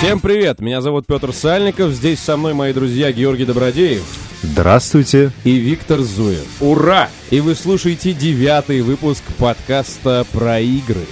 [0.00, 0.60] Всем привет!
[0.60, 1.90] Меня зовут Петр Сальников.
[1.92, 4.02] Здесь со мной мои друзья Георгий Добродеев
[4.40, 5.30] Здравствуйте.
[5.44, 6.46] и Виктор Зуев.
[6.60, 7.10] Ура!
[7.28, 11.04] И вы слушаете девятый выпуск подкаста про игры.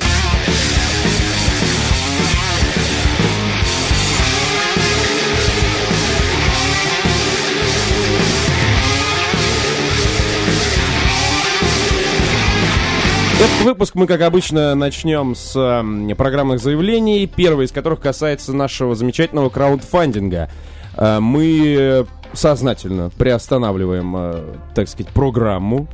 [13.41, 18.95] Этот выпуск мы, как обычно, начнем с м, программных заявлений, первый из которых касается нашего
[18.97, 20.51] замечательного краудфандинга.
[20.97, 25.87] Э, Мы э, сознательно приостанавливаем, э, так сказать, программу.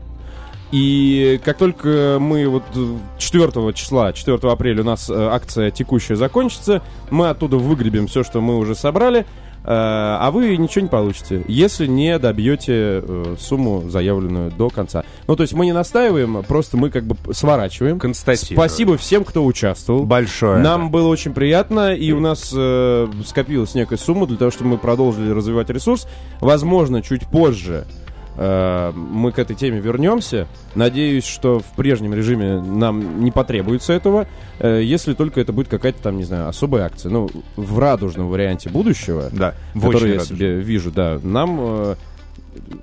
[0.73, 6.17] И как только мы вот э, 4 числа, 4 апреля у нас э, акция текущая
[6.17, 9.25] закончится, мы оттуда выгребем все, что мы уже собрали, э,
[9.67, 15.05] а вы ничего не получите, если не добьете э, сумму, заявленную до конца.
[15.27, 17.99] Ну, то есть мы не настаиваем, просто мы как бы сворачиваем.
[17.99, 18.59] Констатирую.
[18.59, 20.05] Спасибо всем, кто участвовал.
[20.05, 20.59] Большое.
[20.59, 24.79] Нам было очень приятно, и у нас э, скопилась некая сумма для того, чтобы мы
[24.79, 26.07] продолжили развивать ресурс.
[26.41, 28.04] Возможно, чуть позже э,
[28.37, 30.49] мы к этой теме вернемся.
[30.75, 34.27] Надеюсь, что в прежнем режиме нам не потребуется этого,
[34.59, 37.11] э, если только это будет какая-то там, не знаю, особая акция.
[37.11, 40.37] Ну, в радужном варианте будущего, Да, который я радужно.
[40.37, 41.95] себе вижу, да, нам э,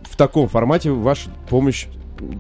[0.04, 1.88] в таком формате ваша помощь,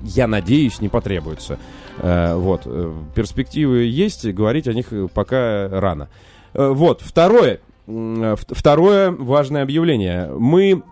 [0.03, 1.57] я надеюсь, не потребуется.
[1.97, 6.07] Э, вот, э, перспективы есть, говорить о них э, пока рано.
[6.53, 10.29] Э, вот, второе, э, второе важное объявление.
[10.37, 10.83] Мы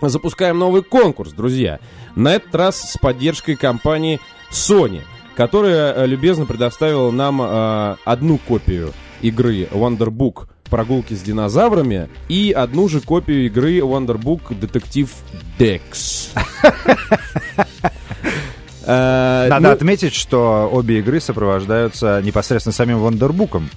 [0.00, 1.80] запускаем новый конкурс, друзья.
[2.14, 5.02] На этот раз с поддержкой компании Sony,
[5.34, 12.88] которая э, любезно предоставила нам э, одну копию игры Wonderbook прогулки с динозаврами и одну
[12.88, 15.10] же копию игры Wonderbook Детектив
[15.58, 16.30] Dex.
[18.88, 23.68] Э, Надо ну, отметить, что обе игры сопровождаются непосредственно самим Вандербуком.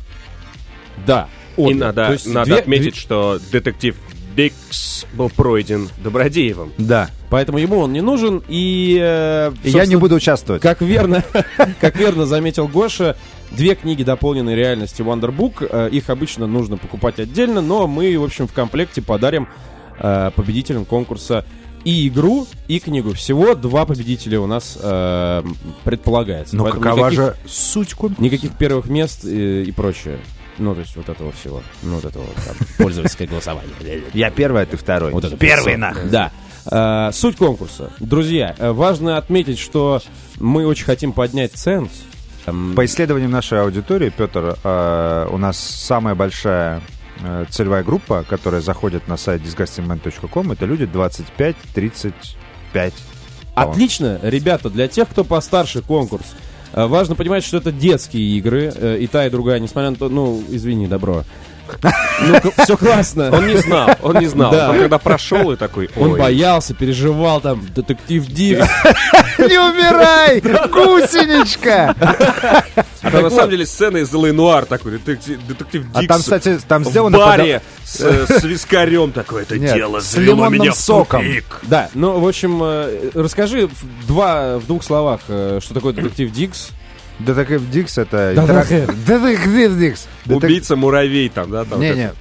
[1.07, 1.27] Да.
[1.57, 3.95] И надо, две- отметить, что детектив
[4.43, 6.71] Дикс был пройден Добродеевым.
[6.77, 7.09] Да.
[7.29, 8.97] Поэтому ему он не нужен, и...
[9.01, 10.61] э, я не буду участвовать.
[10.61, 11.23] Как верно,
[11.81, 13.17] как верно заметил Гоша,
[13.51, 15.67] две книги дополненной реальности Wonderbook.
[15.69, 19.47] э, Их обычно нужно покупать отдельно, но мы, в общем, в комплекте подарим
[19.99, 21.45] э, победителям конкурса
[21.83, 23.13] и игру, и книгу.
[23.13, 25.43] Всего два победителя у нас э,
[25.83, 26.55] предполагается.
[26.55, 28.23] Но Поэтому какова никаких- же суть конкурса?
[28.23, 30.19] Никаких первых мест и, и прочее.
[30.59, 31.63] Ну, то есть вот этого всего.
[31.83, 33.71] Ну, вот этого там, пользовательское голосование.
[34.13, 35.11] Я первый, а ты второй.
[35.11, 36.09] Вот это первый нахуй.
[36.09, 36.31] Да.
[36.71, 37.91] Э, суть конкурса.
[37.99, 40.01] Друзья, э, важно отметить, что
[40.39, 41.89] мы очень хотим поднять ценз.
[42.75, 46.81] По исследованиям нашей аудитории, Петр, э, у нас самая большая
[47.21, 52.93] э, целевая группа, которая заходит на сайт disgustingman.com, это люди 25-35.
[53.55, 56.35] Отлично, ребята, для тех, кто постарше конкурс,
[56.73, 60.43] важно понимать, что это детские игры, э, и та, и другая, несмотря на то, ну,
[60.49, 61.23] извини, добро.
[62.21, 63.31] Ну, все классно.
[63.31, 64.51] Он не знал, он не знал.
[64.51, 64.71] Да.
[64.71, 68.67] Он когда прошел и такой, Он ой, боялся, переживал там, детектив Дикс.
[69.37, 71.95] Не умирай, гусеничка!
[73.09, 76.83] Это на самом деле сцена из Ленуар такой, детектив, детектив А Дикс там, кстати, там
[76.83, 77.17] в сделано...
[77.17, 81.23] баре с, э, с вискарем такой, это Нет, дело с завело лимонным меня в соком.
[81.63, 86.31] Да, ну, в общем, э, расскажи в, два, в двух словах, э, что такое детектив
[86.31, 86.71] Дикс.
[87.19, 88.33] Детектив Дикс это...
[88.35, 90.07] Да, Детектив Дикс.
[90.25, 91.65] Убийца муравей там, да?
[91.65, 92.11] там Не, не.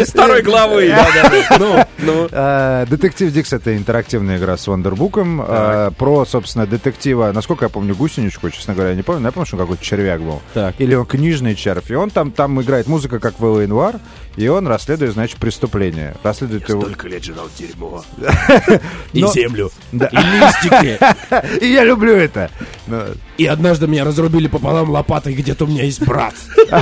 [0.00, 0.88] Из второй главы.
[0.88, 1.56] да-да-да.
[1.58, 2.28] Ну, ну.
[2.30, 5.42] Э, Детектив Дикс это интерактивная игра с Вандербуком.
[5.46, 7.32] э, Про, собственно, детектива.
[7.32, 9.20] Насколько я помню, гусеничку, честно говоря, я не помню.
[9.22, 10.40] но Я помню, что он какой-то червяк был.
[10.54, 10.76] Так.
[10.78, 11.90] Или он книжный червь.
[11.90, 13.66] И он там, там играет музыка, как в.
[13.66, 13.96] Нуар,
[14.36, 16.16] и он расследует, значит, преступление.
[16.22, 16.82] Расследует его...
[16.82, 18.04] Столько лет ждал дерьмо.
[19.12, 19.70] И землю.
[19.92, 20.98] И листики.
[21.64, 22.50] И я люблю это.
[23.40, 26.34] И однажды меня разрубили пополам лопатой, где-то у меня есть брат.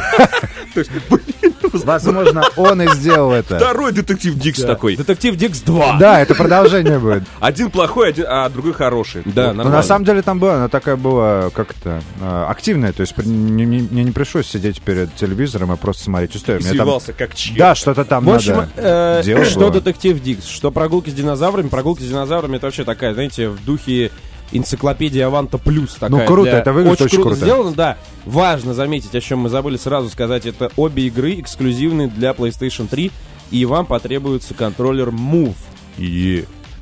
[1.72, 3.58] Возможно, он и сделал это.
[3.58, 4.96] Второй детектив Дикс такой.
[4.96, 5.98] Детектив Дикс 2.
[6.00, 7.22] Да, это продолжение будет.
[7.38, 9.22] Один плохой, а другой хороший.
[9.24, 9.70] Да, нормально.
[9.70, 14.10] на самом деле там была, она такая была как-то э, активная, то есть мне, не
[14.10, 16.62] пришлось сидеть перед телевизором и просто смотреть историю.
[16.62, 17.56] Извивался как чьи.
[17.56, 21.68] Да, что-то там В общем, надо э, делать что детектив Дикс, что прогулки с динозаврами.
[21.68, 24.10] Прогулки с динозаврами это вообще такая, знаете, в духе
[24.52, 25.94] энциклопедия Аванта Плюс.
[25.94, 27.36] Такая Ну, круто, для- это выглядит очень круто.
[27.36, 27.96] сделано, да.
[28.24, 33.10] Важно заметить, о чем мы забыли сразу сказать, это обе игры эксклюзивны для PlayStation 3,
[33.50, 35.54] и вам потребуется контроллер Move.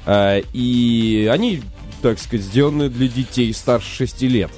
[0.06, 1.62] А, и они,
[2.02, 4.50] так сказать, сделаны для детей старше 6 лет.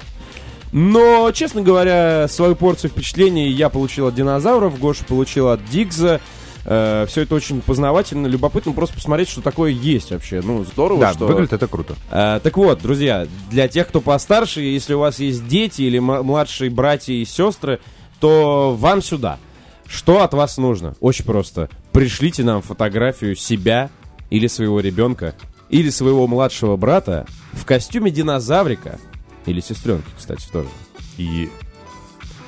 [0.71, 6.21] Но, честно говоря, свою порцию впечатлений я получил от динозавров, Гоша получил от Дигза.
[6.69, 10.41] Все это очень познавательно, любопытно просто посмотреть, что такое есть вообще.
[10.43, 11.25] Ну, здорово, Да, что...
[11.25, 11.95] выглядит это круто.
[12.11, 16.69] А, так вот, друзья, для тех, кто постарше, если у вас есть дети или младшие
[16.69, 17.79] братья и сестры,
[18.19, 19.39] то вам сюда.
[19.87, 20.95] Что от вас нужно?
[20.99, 21.69] Очень просто.
[21.91, 23.89] Пришлите нам фотографию себя
[24.29, 25.33] или своего ребенка,
[25.69, 28.99] или своего младшего брата в костюме динозаврика.
[29.47, 30.69] Или сестренки, кстати, тоже.
[31.17, 31.49] И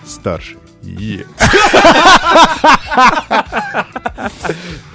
[0.06, 0.58] старший.
[0.84, 1.26] Е.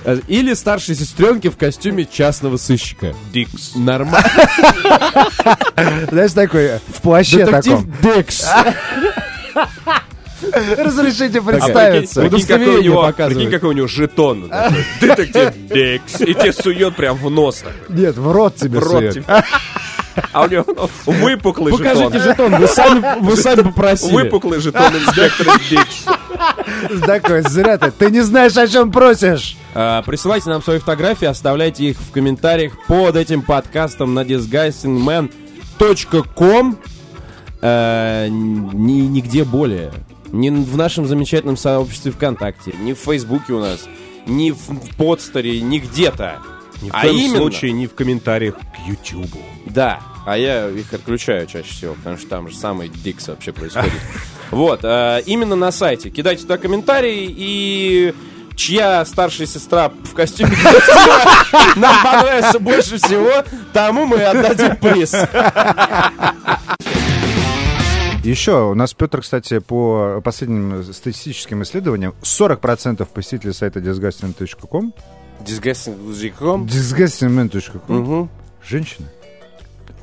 [0.04, 3.14] Э, Или старшей сестренки в костюме частного сыщика.
[3.32, 3.74] Дикс.
[3.74, 4.28] Нормально.
[6.10, 7.94] Знаешь, такой в плаще Детектив таком.
[8.02, 8.46] Декс.
[10.76, 12.14] Разрешите представиться.
[12.22, 14.50] Такая- прикинь, какой у Удостоверение него, прикинь, какой у него жетон.
[15.00, 16.20] Детектив Дикс.
[16.20, 17.64] И тебе сует прям в нос.
[17.88, 19.14] Нет, в рот тебе В рот сует.
[19.14, 19.24] тебе.
[20.32, 20.64] А у него
[21.06, 22.52] выпуклый Покажите жетон.
[22.52, 24.12] жетон, вы сами, вы сами попросили.
[24.12, 26.04] Выпуклый жетон инспектора Дикс.
[27.06, 27.90] Такой, зря ты.
[27.90, 29.56] Ты не знаешь, о чем просишь.
[29.74, 36.78] А, Присылайте нам свои фотографии, оставляйте их в комментариях под этим подкастом на disgustingman.com
[37.62, 39.92] Э, ни, Нигде более.
[40.32, 43.86] Ни в нашем замечательном сообществе ВКонтакте, ни в Фейсбуке у нас,
[44.26, 46.38] ни в, в подстере, ни где-то.
[46.82, 49.38] Ни в А коем именно- случае ни в комментариях к Ютубу.
[49.66, 53.92] Да, а я их отключаю чаще всего, потому что там же самый дикс вообще происходит.
[54.52, 56.08] Вот, э, именно на сайте.
[56.08, 58.14] Кидайте туда комментарии и
[58.54, 60.56] чья старшая сестра в костюме
[61.76, 65.12] нам понравится больше всего, тому мы отдадим приз.
[68.22, 74.92] Еще у нас Петр, кстати, по последним статистическим исследованиям, 40% посетителей сайта disgusting.com
[75.44, 78.28] Disgusting.com disgustingman.com
[78.64, 79.08] женщины.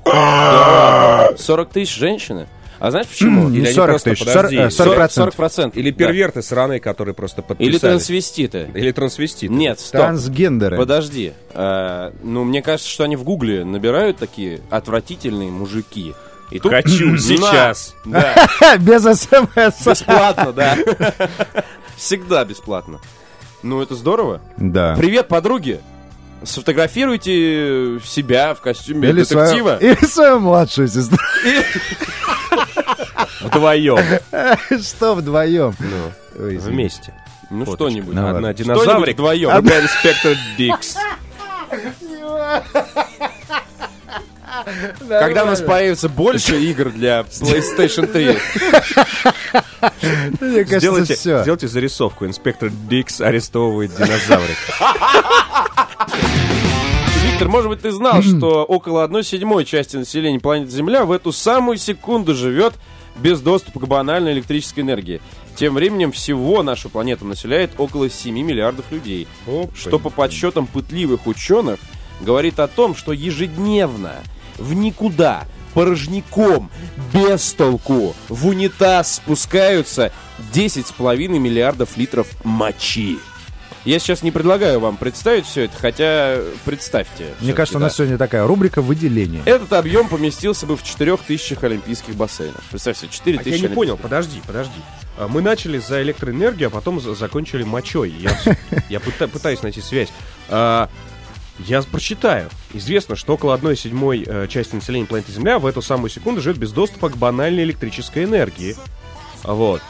[0.05, 2.47] 40 тысяч женщины.
[2.79, 3.49] А знаешь почему?
[3.49, 5.77] Или они 40 просто, тысяч, подожди, 40, э, 40 40 процентов.
[5.77, 7.69] Или перверты сраные, которые просто подписали.
[7.71, 8.69] Или трансвеститы.
[8.73, 9.53] Или трансвеститы.
[9.53, 10.01] Нет, стоп.
[10.01, 10.75] Трансгендеры.
[10.77, 11.31] Подожди.
[11.53, 16.13] А, ну, мне кажется, что они в Гугле набирают такие отвратительные мужики.
[16.51, 17.95] И тут Хочу сейчас.
[18.03, 18.35] Да,
[18.79, 19.85] Без смс.
[19.87, 20.77] бесплатно, да.
[21.95, 22.99] Всегда бесплатно.
[23.63, 24.41] Ну, это здорово.
[24.57, 24.95] Да.
[24.97, 25.79] Привет, подруги.
[26.43, 29.77] Сфотографируйте себя в костюме Или детектива.
[29.77, 31.17] свою, или свою младшую сестру.
[33.41, 33.97] Вдвоем.
[34.81, 35.73] Что вдвоем?
[35.79, 36.11] Ну,
[36.59, 37.13] вместе.
[37.49, 38.13] Ну, что-нибудь.
[38.13, 39.51] Ну, Одна динозаврик, вдвоем.
[39.51, 40.95] другая инспектор Дикс.
[45.07, 48.37] Когда у нас появится больше игр для PlayStation 3,
[50.41, 51.41] Мне кажется, Сделайте, все.
[51.41, 52.25] сделайте зарисовку.
[52.25, 54.57] Инспектор Дикс арестовывает динозаврик.
[57.23, 61.31] Виктор, может быть, ты знал, что около одной седьмой части населения планеты Земля в эту
[61.31, 62.75] самую секунду живет
[63.15, 65.21] без доступа к банальной электрической энергии.
[65.55, 69.27] Тем временем всего нашу планету населяет около 7 миллиардов людей,
[69.75, 71.79] что по подсчетам пытливых ученых
[72.21, 74.15] говорит о том, что ежедневно
[74.57, 76.69] в никуда порожняком,
[77.13, 80.11] без толку, в унитаз спускаются
[80.53, 83.17] 10,5 миллиардов литров мочи.
[83.85, 87.25] Я сейчас не предлагаю вам представить все это, хотя представьте.
[87.41, 87.87] Мне кажется, у да.
[87.87, 89.41] нас сегодня такая рубрика выделения.
[89.45, 92.63] Этот объем поместился бы в 4000 олимпийских бассейнов.
[92.69, 94.79] Представьте, 4000 А я не понял, подожди, подожди.
[95.17, 98.09] А, Мы начали за электроэнергию, а потом за- закончили мочой.
[98.17, 98.37] Я,
[98.89, 100.09] я пыта- пытаюсь найти связь.
[100.47, 100.89] А,
[101.59, 102.49] я прочитаю.
[102.73, 106.57] Известно, что около 1 седьмой э, части населения планеты Земля в эту самую секунду живет
[106.57, 108.75] без доступа к банальной электрической энергии.
[109.43, 109.81] Вот.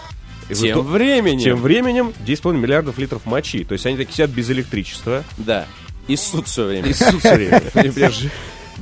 [0.49, 1.39] И Тем итог- временем...
[1.39, 3.63] Тем временем 10,5 миллиардов литров мочи.
[3.63, 5.23] То есть они такие сидят без электричества.
[5.37, 5.65] Да.
[6.07, 6.89] И суд все время.
[6.89, 7.61] И ссут всё время.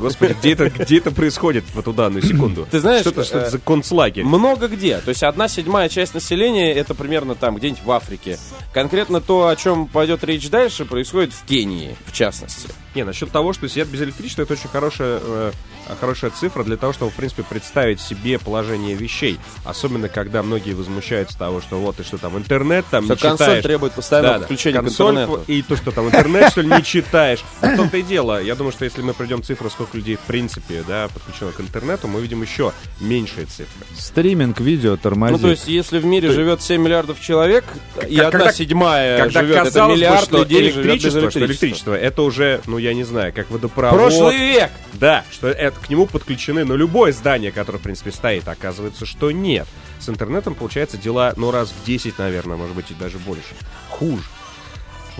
[0.02, 2.68] Господи, где это, где это происходит в эту данную секунду?
[2.70, 4.24] Ты знаешь, что это, что это э, за концлагерь?
[4.24, 4.98] Много где.
[5.00, 8.38] То есть одна седьмая часть населения это примерно там, где-нибудь в Африке.
[8.74, 12.70] Конкретно то, о чем пойдет речь дальше, происходит в Кении, в частности.
[12.94, 15.52] Не, насчет того, что сидят без электричества, это очень хорошая, э,
[16.00, 19.40] хорошая цифра для того, чтобы, в принципе, представить себе положение вещей.
[19.64, 23.38] Особенно, когда многие возмущаются того, что вот и что там интернет, там Что не консоль
[23.48, 23.64] читаешь.
[23.64, 24.48] требует постоянного Да, да.
[24.48, 25.44] подключения Консоль к интернету.
[25.48, 27.44] И то, что там интернет, что ли, не читаешь.
[27.62, 28.42] В том-то и дело.
[28.44, 32.10] Я думаю, что если мы придем цифры, сколько людей, в принципе, да, подключено к интернету,
[32.10, 33.86] мы увидим еще меньшие цифры.
[33.98, 35.38] Стриминг видео тормозит.
[35.38, 37.64] Ну, то есть, если в мире живет 7 миллиардов человек,
[38.08, 42.94] и одна седьмая живет, это миллиард людей живет без что электричество, это уже, ну, я
[42.94, 44.00] не знаю, как водопровод.
[44.00, 44.72] Прошлый век!
[44.94, 49.32] Да, что это, к нему подключены, но любое здание, которое, в принципе, стоит, оказывается, что
[49.32, 49.68] нет.
[50.00, 53.54] С интернетом, получается, дела, ну, раз в 10, наверное, может быть, и даже больше.
[53.90, 54.24] Хуже.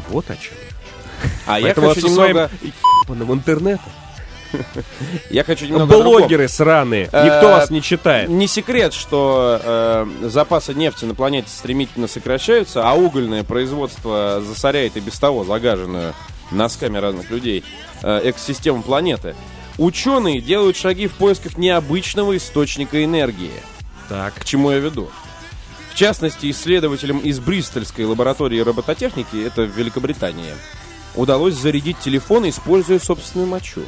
[0.10, 0.54] Вот о чем.
[1.46, 2.52] А я Поэтому хочу со своим немного...
[3.06, 3.92] ебаным интернетом.
[5.30, 5.98] Я хочу немного...
[5.98, 8.30] Блогеры сраные, Э, никто вас не читает.
[8.30, 15.00] Не секрет, что э, запасы нефти на планете стремительно сокращаются, а угольное производство засоряет и
[15.00, 16.14] без того загаженную
[16.52, 17.64] носками разных людей
[18.02, 19.36] э, экосистему планеты.
[19.78, 23.52] Ученые делают шаги в поисках необычного источника энергии.
[24.10, 24.36] Так.
[24.36, 25.10] К чему я веду?
[25.92, 30.54] В частности, исследователям из Бристольской лаборатории робототехники, это в Великобритании,
[31.16, 33.82] удалось зарядить телефон, используя собственную мочу.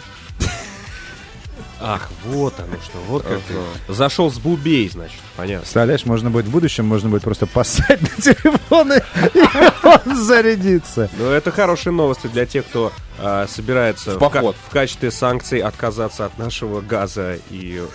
[1.86, 3.94] Ах, вот оно что, вот как ты.
[3.94, 5.64] Зашел с бубей, значит, понятно.
[5.64, 8.94] Представляешь, можно будет в будущем, можно будет просто поссать на телефон,
[9.34, 11.10] и он зарядится.
[11.18, 14.56] Ну, это хорошие новости для тех, кто а, собирается В поход.
[14.66, 17.82] в качестве санкций отказаться от нашего газа и...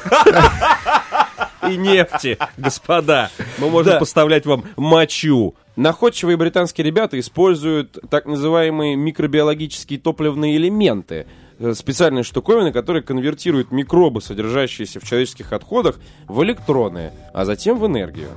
[1.68, 3.30] И нефти, господа.
[3.58, 3.98] Мы можем Да.
[3.98, 5.54] поставлять вам мочу.
[5.76, 11.26] Находчивые британские ребята используют так называемые микробиологические топливные элементы.
[11.58, 17.86] Э, Специальные штуковины, которые конвертируют микробы, содержащиеся в человеческих отходах, в электроны, а затем в
[17.86, 18.28] энергию.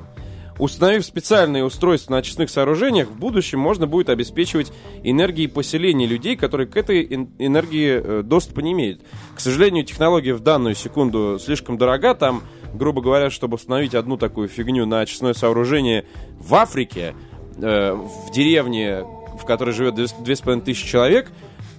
[0.59, 6.67] Установив специальные устройства на очистных сооружениях, в будущем можно будет обеспечивать энергией поселение людей, которые
[6.67, 9.01] к этой эн- энергии э, доступа не имеют.
[9.35, 12.13] К сожалению, технология в данную секунду слишком дорога.
[12.13, 12.43] Там,
[12.75, 16.05] грубо говоря, чтобы установить одну такую фигню на очистное сооружение
[16.37, 17.15] в Африке,
[17.57, 19.03] э, в деревне,
[19.41, 21.31] в которой живет две- две с половиной тысячи человек,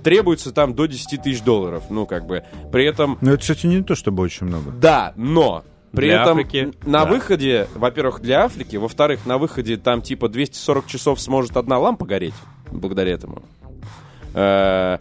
[0.03, 1.85] требуется там до 10 тысяч долларов.
[1.91, 2.45] Ну, как бы.
[2.71, 4.71] При этом Ну, это, кстати, не то, чтобы очень много.
[4.73, 7.11] да, но при Для этом Африки, на да.
[7.11, 12.35] выходе, во-первых, для Африки, во-вторых, на выходе там типа 240 часов сможет одна лампа гореть
[12.71, 13.43] благодаря этому.
[14.35, 14.99] Э,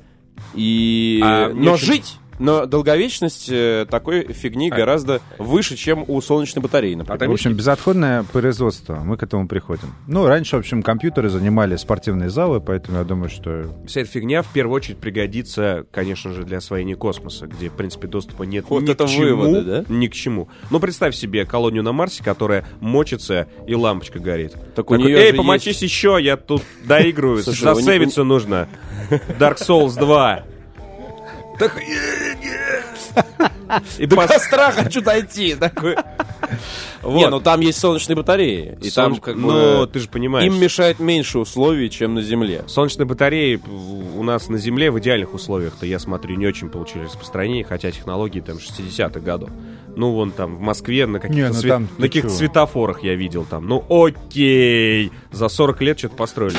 [0.53, 1.22] И...
[1.24, 6.62] А но очень- жить, но долговечность э, такой фигни А- гораздо выше, чем у солнечной
[6.63, 7.29] батареи, например.
[7.29, 8.95] В общем, безотходное производство.
[8.95, 9.93] Мы к этому приходим.
[10.07, 13.75] Ну, раньше, в общем, компьютеры занимали спортивные залы, поэтому я думаю, что...
[13.88, 18.07] Вся эта фигня в первую очередь пригодится, конечно же, для освоения космоса, где, в принципе,
[18.07, 19.24] доступа нет Вот ни это к чему.
[19.24, 19.86] выводы, да?
[19.88, 20.50] Ни к чему.
[20.69, 24.53] Ну, представь себе колонию на Марсе, которая мочится и лампочка горит.
[24.75, 27.43] Так у Такой, неё Эй, помочись еще, я тут доигрываю.
[27.43, 28.67] Засейвиться нужно.
[29.39, 30.45] Dark Souls 2.
[31.62, 31.77] Так...
[34.00, 35.56] И До костра хочу дойти.
[35.56, 35.96] Такой.
[37.03, 38.77] Не, ну там есть солнечные батареи.
[38.82, 39.48] И там как Ну,
[39.86, 39.88] бы...
[39.88, 40.46] ты же понимаешь.
[40.51, 42.63] Им мешает меньше условий, чем на Земле.
[42.68, 43.62] Солнечные батареи
[44.18, 48.41] у нас на Земле в идеальных условиях-то, я смотрю, не очень получили распространение, хотя технологии
[48.41, 49.50] там 60-х годов.
[49.96, 51.60] Ну, вон там в Москве на каких-то, ну
[52.06, 52.30] све- чего?
[52.30, 53.68] светофорах я видел там.
[53.68, 56.58] Ну, окей, за 40 лет что-то построили.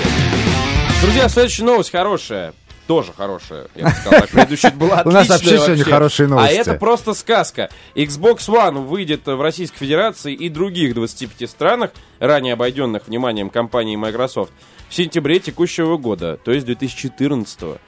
[1.02, 2.54] Друзья, следующая новость хорошая.
[2.92, 3.68] Тоже хорошая.
[3.75, 6.54] Я бы сказал, так, предыдущая была У нас вообще сегодня хорошие новости.
[6.56, 7.70] А это просто сказка.
[7.94, 14.52] Xbox One выйдет в Российской Федерации и других 25 странах, ранее обойденных вниманием компании Microsoft,
[14.88, 17.78] в сентябре текущего года, то есть 2014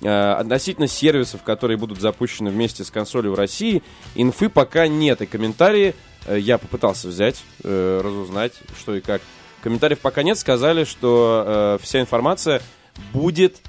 [0.00, 3.82] Э, Относительно сервисов, которые будут запущены вместе с консолью в России,
[4.14, 5.20] инфы пока нет.
[5.22, 5.94] И комментарии
[6.26, 9.20] э, я попытался взять, э, разузнать, что и как.
[9.62, 10.38] Комментариев пока нет.
[10.38, 12.62] Сказали, что вся информация
[13.12, 13.60] будет,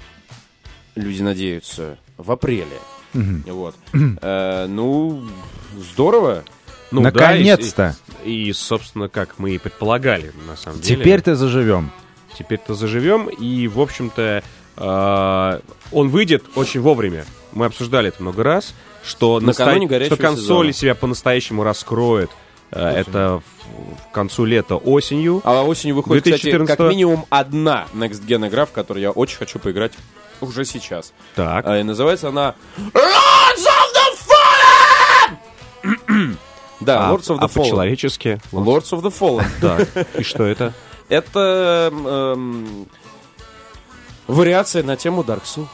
[1.00, 2.78] люди надеются, в апреле.
[3.12, 3.74] Вот.
[3.92, 5.22] Э, ну,
[5.92, 6.44] здорово.
[6.92, 7.96] Ну, да, и- Наконец-то!
[8.24, 11.00] И, и, собственно, как мы и предполагали, на самом деле.
[11.00, 11.90] Теперь-то заживем.
[12.38, 14.42] Теперь-то заживем, и, в общем-то,
[14.76, 15.60] э,
[15.92, 17.24] он выйдет очень вовремя.
[17.52, 19.76] Мы обсуждали это много раз, что, наста-
[20.06, 20.36] что консоли
[20.70, 20.72] сезона.
[20.72, 22.30] себя по-настоящему раскроют.
[22.72, 25.40] Э, это в- к концу лета осенью.
[25.44, 29.38] А осенью выходит, кстати, 2014 как минимум одна Next Gen игра, в которую я очень
[29.38, 29.92] хочу поиграть
[30.42, 31.12] уже сейчас.
[31.34, 31.66] Так.
[31.66, 35.34] А, и называется она Lords of the
[35.84, 36.36] Fallen!
[36.80, 37.54] Да, А, Lords of а the Fallen.
[37.62, 38.40] по-человечески?
[38.52, 39.46] Lords of the Fallen.
[39.60, 40.06] Так.
[40.18, 40.72] И что это?
[41.10, 42.86] Это эм,
[44.26, 45.66] вариация на тему Dark Souls.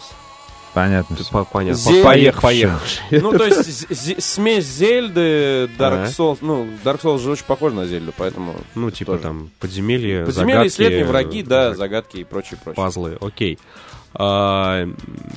[0.75, 1.16] Понятно.
[1.30, 1.80] По- Понятно.
[1.80, 2.02] Зелье.
[2.04, 2.42] Поехали.
[2.42, 3.20] Поехали.
[3.20, 6.04] Ну, то есть смесь Зельды, Dark Ага.
[6.06, 6.38] Souls.
[6.42, 8.54] Ну, Dark Souls же очень похож на Зельду, поэтому...
[8.75, 9.23] Ну, типа Тоже.
[9.23, 12.76] там подземелье, Подземелья, загадки, исследования, враги, да, заг- загадки и прочее, прочее.
[12.82, 13.58] пазлы, окей.
[14.18, 14.88] А,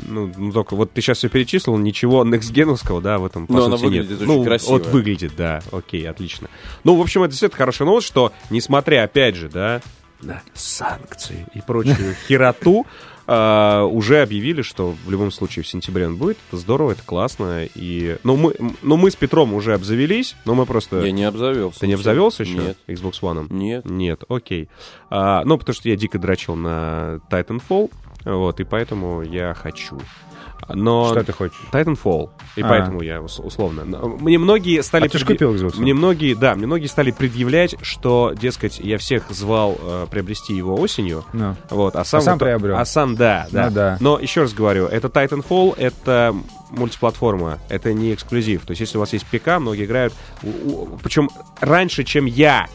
[0.07, 3.65] ну, ну, только вот ты сейчас все перечислил, ничего некстгеновского, да, в этом, по Но
[3.65, 4.21] она сути, выглядит нет.
[4.21, 4.71] очень ну, красиво.
[4.71, 6.50] Вот выглядит, да, окей, отлично.
[6.86, 9.81] Ну, в общем, это действительно хорошая новость, что, несмотря, опять же, да,
[10.21, 12.86] на санкции и прочую хероту,
[13.31, 16.38] а, уже объявили, что в любом случае в сентябре он будет.
[16.48, 17.65] Это здорово, это классно.
[17.75, 18.17] И...
[18.24, 21.01] Ну, мы, ну, мы с Петром уже обзавелись, но мы просто...
[21.01, 21.79] Я не обзавелся.
[21.79, 22.57] Ты не обзавелся еще?
[22.57, 22.77] Нет.
[22.88, 23.53] Xbox One?
[23.53, 23.86] Нет.
[23.86, 24.67] Нет, окей.
[25.12, 27.91] А, ну, потому что я дико дрочил на Titanfall,
[28.25, 29.99] вот, и поэтому я хочу.
[30.71, 31.09] Но...
[31.09, 31.57] Что ты хочешь?
[31.71, 32.67] Titanfall, и А.
[32.67, 33.85] поэтому я ус- условно...
[33.85, 35.05] Но Мне многие стали...
[35.07, 35.79] А ты ж предъя- купил Xbox.
[35.79, 40.75] Мне многие, да, мне многие стали предъявлять, что, дескать, я всех звал э, приобрести его
[40.75, 41.55] осенью, Ну.
[41.71, 42.77] вот, а сам, сам вот- приобрел.
[42.77, 43.65] А сам, да, да.
[43.69, 43.97] Ну да.
[43.99, 46.35] Но еще раз говорю, это Titanfall, это
[46.69, 48.63] мультиплатформа, это не эксклюзив.
[48.65, 50.13] То есть, если у вас есть ПК, многие играют.
[51.01, 51.29] Причем
[51.61, 52.67] раньше, чем я.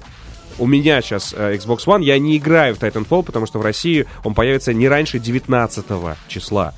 [0.58, 4.06] У меня сейчас э, Xbox One, я не играю в Titanfall, потому что в России
[4.22, 5.84] он появится не раньше 19
[6.28, 6.74] числа.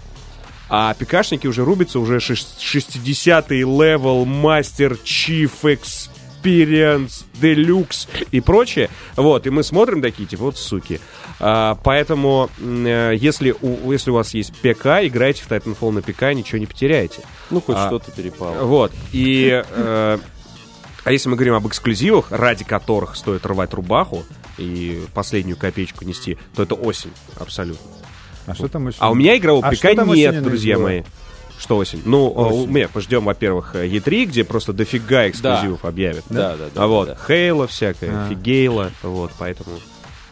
[0.69, 8.91] А ПКшники уже рубятся, уже шест- 60-й level, Master Chief, Experience Deluxe и прочее.
[9.17, 11.01] Вот, и мы смотрим такие, типа, вот суки.
[11.39, 16.23] А, поэтому, э, если, у, если у вас есть ПК, играйте в Titanfall на ПК,
[16.35, 17.21] ничего не потеряете.
[17.51, 18.65] Ну, хоть А, что-то перепало.
[18.65, 19.63] Вот, и...
[21.07, 24.25] э, а если мы говорим об эксклюзивах, ради которых стоит рвать рубаху
[24.59, 27.87] и последнюю копеечку нести, то это осень, абсолютно.
[28.47, 28.99] А что там еще?
[29.01, 31.03] А у меня игрового А там нет, друзья мои.
[31.59, 32.03] Что осень?
[32.05, 32.71] Ну, Осень.
[32.71, 36.25] мы пождем, во-первых, э, E3, где просто дофига эксклюзивов объявят.
[36.29, 36.85] Да, да, да.
[36.85, 37.19] а вот, да.
[37.27, 38.29] Хейла всякая, А.
[38.29, 39.71] Фигейла, вот, поэтому...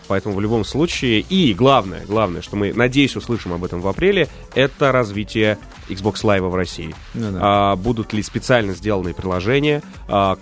[0.07, 4.29] Поэтому в любом случае, и главное, главное, что мы, надеюсь, услышим об этом в апреле,
[4.55, 5.57] это развитие
[5.89, 6.95] Xbox Live в России.
[7.15, 7.39] Ну да.
[7.43, 9.83] А, будут ли специально сделанные приложения?
[10.09, 10.39] А,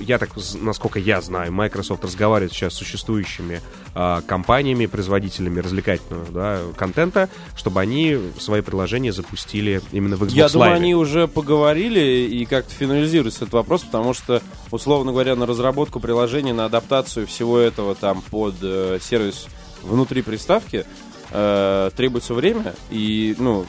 [0.00, 3.60] я так, насколько я знаю, Microsoft разговаривает сейчас с существующими
[3.94, 10.48] а, компаниями, производителями развлекательного да, контента, чтобы они свои приложения запустили именно в Xbox Я
[10.48, 10.76] думаю, Live.
[10.76, 16.52] они уже поговорили и как-то финализируется этот вопрос, потому что, условно говоря, на разработку приложения,
[16.52, 19.46] на адаптацию всего этого там под э, сервис
[19.82, 20.84] внутри приставки
[21.30, 23.66] э, требуется время, и, ну,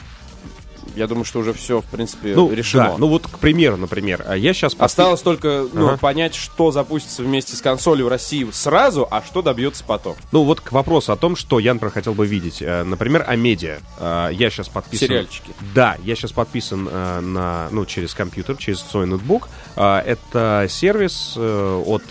[0.96, 2.84] я думаю, что уже все, в принципе, ну, решено.
[2.90, 4.74] да, ну вот, к примеру, например, а я сейчас...
[4.78, 5.98] Осталось только ну, Ага.
[5.98, 10.16] понять, что запустится вместе с консолью в России сразу, а что добьется потом.
[10.32, 12.62] Ну вот к вопросу о том, что я, например, хотел бы видеть.
[12.62, 13.78] Э, Например, Амедиа.
[13.98, 15.08] Э, Я сейчас подписан...
[15.08, 15.52] Сериальчики.
[15.74, 19.48] Да, я сейчас подписан э, на, ну, через компьютер, через свой ноутбук.
[19.76, 22.02] Это сервис от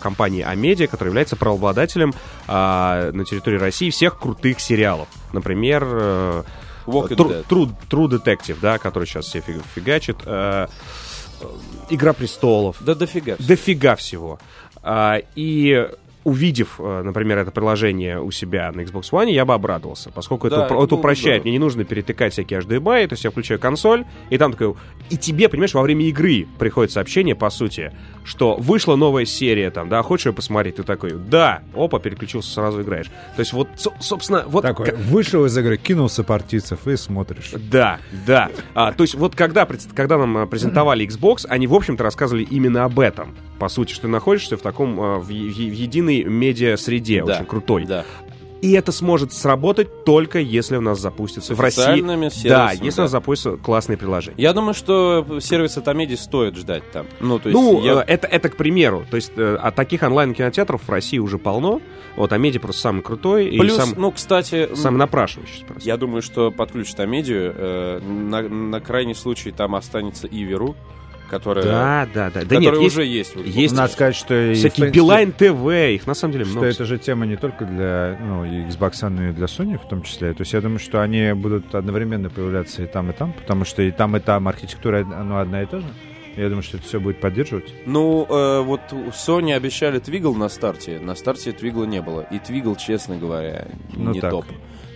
[0.00, 2.14] компании Амедиа, который является правообладателем
[2.46, 5.08] на территории России всех крутых сериалов.
[5.32, 6.44] Например,
[6.86, 7.46] Walking True, Dead.
[7.46, 10.16] True, True Detective, да, который сейчас все фиг- фигачит.
[10.24, 10.66] э,
[11.40, 11.44] э,
[11.90, 12.76] Игра престолов.
[12.80, 13.36] Да дофига.
[13.38, 14.38] Дофига всего.
[14.82, 15.88] А, и
[16.24, 20.66] увидев, э, например, это приложение у себя на Xbox One, я бы обрадовался, поскольку Да,
[20.66, 21.38] это, это ну, упрощает.
[21.38, 21.44] да.
[21.44, 24.74] Мне не нужно перетыкать всякие HDMI, то есть я включаю консоль, и там такой...
[25.10, 27.92] И тебе, понимаешь, во время игры приходит сообщение, по сути,
[28.24, 30.76] что вышла новая серия, там, да, хочешь ее посмотреть?
[30.76, 33.06] Ты такой, да, опа, переключился, сразу играешь.
[33.36, 34.62] То есть вот, со- собственно, вот...
[34.62, 37.52] Такой, к- вышел из игры, кинул сопартийцев и смотришь.
[37.70, 38.50] да, да.
[38.74, 42.84] А, то есть вот когда, когда нам а, презентовали Xbox, они, в общем-то, рассказывали именно
[42.84, 43.34] об этом.
[43.58, 47.84] По сути, что ты находишься в таком, а, в, в единой медиа-среде, Да, очень крутой.
[47.84, 48.04] Да.
[48.60, 51.80] И это сможет сработать только если у нас запустится в России.
[51.82, 52.30] официальными Да,
[52.68, 53.02] сервисами, если да.
[53.02, 54.36] у нас запустятся классные приложения.
[54.38, 57.06] Я думаю, что сервис от Амеди стоит ждать там.
[57.18, 59.04] Ну, то есть ну, я- э, это, это к примеру.
[59.10, 61.80] То есть, э, а таких онлайн-кинотеатров в России уже полно.
[62.14, 65.84] Вот, Амеди просто самый крутой и Плюс, сам, ну, кстати, м, самый напрашивающийся просто.
[65.88, 67.52] я думаю, что подключат Амедию.
[67.56, 70.76] э, на, на крайний случай там останется Иверу,
[71.32, 72.44] которая, Да, да, да.
[72.44, 73.34] Да нет, уже есть.
[73.36, 76.68] есть Надо сказать, что всякие Билайн ТВ, их на самом деле что много.
[76.68, 80.34] это же тема не только для ну, Xbox, но и для Sony в том числе.
[80.34, 83.80] То есть я думаю, что они будут одновременно появляться и там, и там, потому что
[83.82, 85.86] и там, и там архитектура ну, одна и та же.
[86.36, 87.72] Я думаю, что это все будет поддерживать.
[87.86, 88.80] Ну, э, вот
[89.12, 90.98] Sony обещали Твигл на старте.
[90.98, 92.26] На старте Твигла не было.
[92.30, 94.30] И Твигл, честно говоря, Ну не так.
[94.30, 94.46] топ.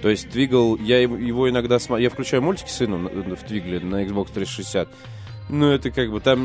[0.03, 4.05] То есть Твигл, я его- иногда смотрю, я включаю мультики сыну на- в Твигле на
[4.05, 4.89] Xbox 360.
[5.49, 6.41] Ну, это как бы там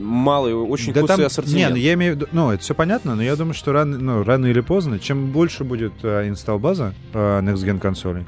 [0.00, 1.68] малый, очень Да там, ассортимент.
[1.68, 3.98] Не, ну я имею в виду, ну это все понятно, но я думаю, что рано,
[3.98, 8.24] ну, рано или поздно, чем больше будет э, инсталл-база э, Next Gen консолей,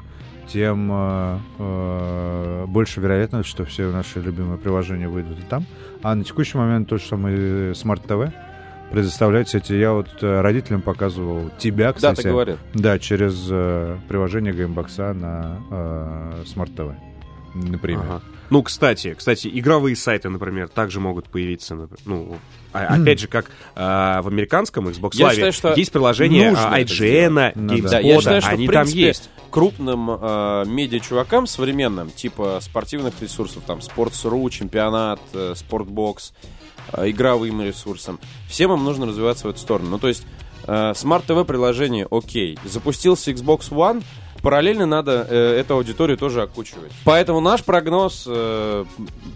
[0.47, 5.65] тем э, э, больше вероятность, что все наши любимые приложения выйдут и там.
[6.03, 8.31] А на текущий момент то, что мы Smart TV
[8.91, 9.73] предоставляется эти.
[9.73, 12.21] Я вот э, родителям показывал тебя, Да, кстати.
[12.21, 12.57] ты говорил.
[12.75, 16.93] Да, через э, приложение Gamebox на э, Smart TV.
[17.55, 18.03] Например.
[18.07, 18.21] Ага.
[18.49, 21.87] Ну, кстати, кстати, игровые сайты, например, также могут появиться.
[22.05, 22.37] Ну,
[22.73, 26.73] а- опять же, как а, в американском Xbox Я Live считаю, что есть приложение нужно
[26.75, 27.75] а, IGN, Ну да.
[27.75, 29.29] GameSpot, Да, я считаю, что, они в там есть.
[29.51, 36.33] крупным э, медиа-чувакам современным, типа спортивных ресурсов, там, Sports.ru, чемпионат, э, Sportbox,
[36.93, 39.89] э, игровым ресурсам, всем им нужно развиваться в эту сторону.
[39.91, 40.25] Ну, то есть,
[40.67, 42.59] э, Smart TV приложение, окей.
[42.65, 44.03] Запустился Xbox One,
[44.45, 46.91] параллельно надо э, эту аудиторию тоже окучивать.
[47.03, 48.85] Поэтому наш прогноз э,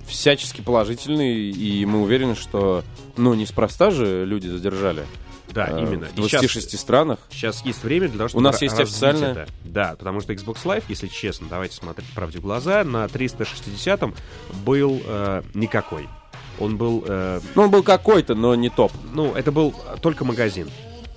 [0.08, 2.84] всячески положительный, и мы уверены, что,
[3.18, 5.04] ну, неспроста же люди задержали.
[5.52, 6.06] Да, э, именно.
[6.06, 7.18] В И щас- 26 странах.
[7.32, 9.32] Сейчас есть время для того, чтобы нас ра- есть официальное.
[9.32, 9.48] это.
[9.66, 14.14] Да, потому что Xbox Live, если честно, давайте смотреть правде в глаза, на 360
[14.64, 16.08] был э, никакой.
[16.60, 18.92] Он был, э, Ну, он был какой-то, но не топ.
[19.14, 20.70] ну, это был только магазин.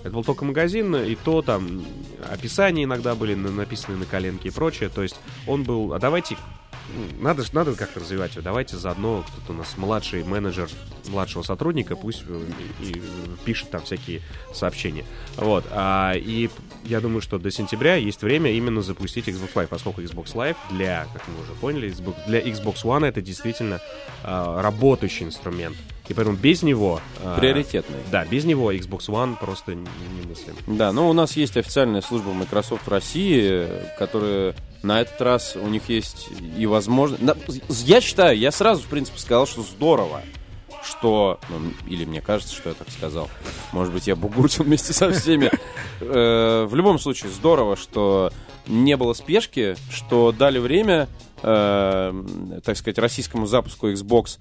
[0.02, 1.84] Это был только магазин, и то там
[2.30, 4.88] описания иногда были на- написаны на коленке и прочее.
[4.88, 5.94] То есть он был...
[5.94, 6.36] А давайте...
[7.20, 8.42] Надо, надо как-то развивать его.
[8.42, 10.68] Давайте заодно кто-то у нас младший менеджер
[11.08, 12.44] младшего сотрудника пусть э,
[12.80, 13.02] и, и
[13.44, 14.20] пишет там всякие
[14.52, 15.04] сообщения.
[15.36, 15.64] Вот.
[15.70, 16.50] А, и
[16.84, 21.06] я думаю, что до сентября есть время именно запустить Xbox Live, поскольку Xbox Live для,
[21.12, 21.94] как мы уже поняли,
[22.26, 23.80] для Xbox One это действительно
[24.24, 25.76] а, работающий инструмент.
[26.08, 27.00] И поэтому без него...
[27.22, 27.98] а, Приоритетный.
[28.10, 29.86] Да, без него Xbox One просто не-
[30.22, 30.56] немыслим.
[30.66, 33.66] Да, но у нас есть официальная служба Microsoft в России,
[33.98, 37.22] которая на этот раз у них есть и возможность...
[37.68, 40.22] Я считаю, я сразу, в принципе, сказал, что здорово,
[40.84, 41.38] что...
[41.48, 43.30] ну, или мне кажется, что я так сказал.
[43.70, 45.50] Может быть, я бугуртил вместе со всеми.
[46.00, 48.32] Э, В любом случае, здорово, что
[48.66, 51.08] не было спешки, что дали время,
[51.42, 54.38] э, так сказать, российскому запуску Xbox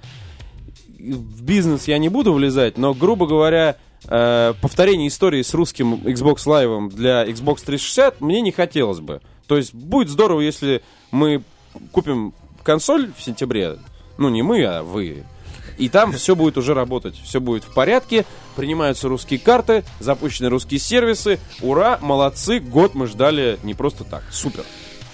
[1.01, 6.45] в бизнес я не буду влезать, но, грубо говоря, э, повторение истории с русским Xbox
[6.45, 9.21] Live для Xbox 360 мне не хотелось бы.
[9.47, 11.43] То есть будет здорово, если мы
[11.91, 12.33] купим
[12.63, 13.77] консоль в сентябре.
[14.17, 15.23] Ну, не мы, а вы.
[15.77, 17.15] И там все будет уже работать.
[17.15, 18.25] Все будет в порядке.
[18.55, 21.39] Принимаются русские карты, запущены русские сервисы.
[21.61, 22.59] Ура, молодцы.
[22.59, 24.23] Год мы ждали не просто так.
[24.31, 24.63] Супер.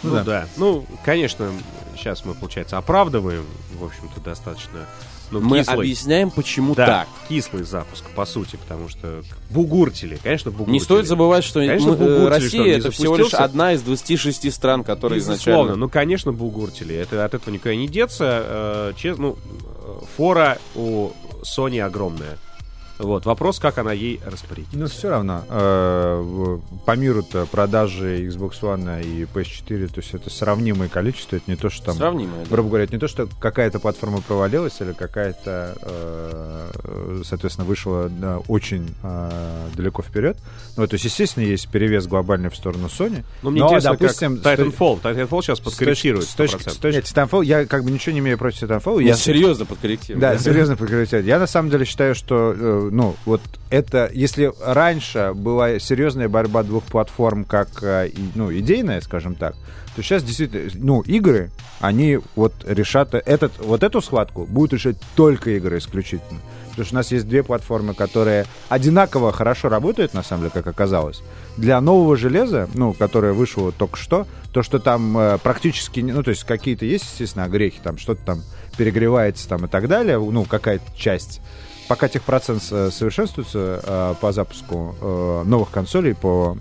[0.04, 0.24] Ну, да.
[0.24, 0.48] да.
[0.58, 1.52] Ну, конечно,
[1.96, 3.46] сейчас мы, получается, оправдываем,
[3.80, 4.88] в общем-то, достаточно...
[5.32, 5.78] Ну, Мы кислый.
[5.78, 7.08] объясняем, почему Да, так.
[7.28, 10.74] кислый запуск, по сути, потому что бугуртили, конечно, бугуртили.
[10.74, 13.82] Не стоит забывать, что Конечно, мы, э, что Россия не это всего лишь одна из
[13.82, 15.76] 26 стран, которые Безусловно, изначально...
[15.76, 16.96] ну, конечно, бугуртили.
[16.96, 18.44] Это, от этого никуда не деться.
[18.46, 19.38] Э, честно, ну,
[19.84, 21.12] э, фора у
[21.44, 22.38] Sony огромная.
[23.00, 24.78] Вот, вопрос, как она ей распорядится.
[24.78, 25.44] Ну, все равно.
[25.50, 31.56] э, по миру-то продажи Xbox One и PS4, то есть это сравнимое количество, это не
[31.58, 31.96] то, что там...
[31.98, 32.44] Сравнимые.
[32.46, 32.50] да.
[32.50, 38.40] Грубо говоря, это не то, что какая-то платформа провалилась или какая-то, э, соответственно, вышла да,
[38.48, 40.38] очень э, далеко вперед.
[40.76, 43.24] Ну, то есть, естественно, есть перевес глобальный в сторону Sony.
[43.42, 45.02] Ну, мне Но, интересно, допустим, как Titanfall.
[45.02, 46.72] Titanfall сейчас подкорректирует С точки, с точки, 100%.
[46.72, 49.02] с точки- Нет, Titanfall, я как бы ничего не имею против Titanfall.
[49.02, 50.22] Я Я, серьезно подкорректирую.
[50.22, 51.26] Да, серьезно прекратить.
[51.26, 56.64] Я на самом деле считаю, что, э, ну, вот это, если раньше была серьезная борьба
[56.64, 59.56] двух платформ, как, э, ну, идейная, скажем так,
[59.96, 65.52] то сейчас действительно, ну, игры, они вот решат этот, вот эту схватку будут решать только
[65.52, 66.40] игры исключительно.
[66.70, 70.68] Потому что у нас есть две платформы, которые одинаково хорошо работают, на самом деле, как
[70.68, 71.24] оказалось.
[71.58, 76.30] Для нового железа, ну, которое вышло только что, то, что там э, практически, ну, то
[76.30, 78.44] есть какие-то есть, естественно, огрехи, там что-то там
[78.78, 81.42] перегревается там и так далее, ну, какая-то часть.
[81.88, 86.58] Пока техпроцент э, совершенствуется э, по запуску э, новых консолей по,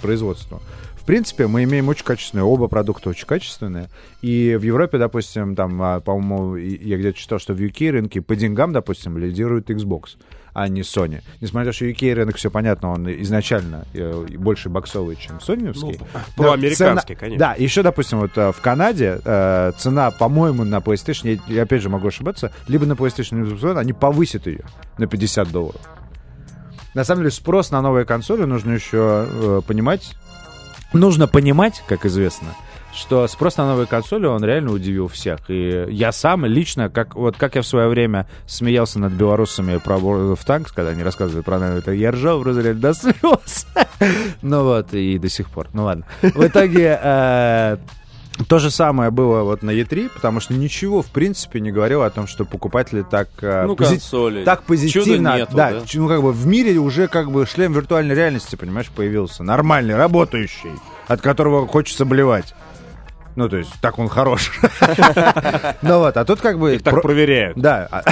[0.00, 0.62] производству,
[1.04, 3.90] в принципе, мы имеем очень качественные, оба продукта очень качественные.
[4.22, 8.34] И в Европе, допустим, там, а, по-моему, я где-то читал, что в UK рынке по
[8.34, 10.16] деньгам, допустим, лидирует Xbox,
[10.54, 11.22] а не Sony.
[11.40, 15.98] Несмотря на то, что UK рынок, все понятно, он изначально э, больше боксовый, чем соневский.
[16.00, 17.38] Ну, проамериканский, цена- конечно.
[17.38, 21.82] Да, еще, допустим, вот э, в Канаде э, цена, по-моему, на PlayStation, я, я опять
[21.82, 24.64] же могу ошибаться, либо на PlayStation, либо на One, они повысят ее
[24.96, 25.80] на 50 долларов.
[26.94, 30.12] На самом деле спрос на новые консоли нужно еще э, понимать.
[30.92, 32.54] Нужно понимать, как известно,
[32.96, 35.40] что спрос на новые консоли, он реально удивил всех.
[35.48, 39.96] И я сам лично, как, вот как я в свое время смеялся над белорусами про
[39.96, 43.66] World of Tanks, когда они рассказывали про это, я ржал в разрезе до слез.
[44.42, 45.68] Ну вот, и до сих пор.
[45.72, 46.04] Ну ладно.
[46.22, 46.98] В итоге...
[47.02, 47.76] э,
[48.48, 52.10] то же самое было вот на E3, потому что ничего, в принципе, не говорило о
[52.10, 54.44] том, что покупатели так, э, Ну, пози- консоли.
[54.44, 55.36] так позитивно...
[55.36, 55.82] Нету, да, да?
[55.94, 59.44] ну как бы в мире уже как бы шлем виртуальной реальности, понимаешь, появился.
[59.44, 60.72] Нормальный, работающий,
[61.06, 62.54] от которого хочется блевать.
[63.36, 64.52] Ну, то есть, так он хорош.
[65.82, 66.76] Ну вот, а тут как бы...
[66.76, 67.56] Их так про- проверяют.
[67.58, 67.88] Да.
[67.90, 68.02] А,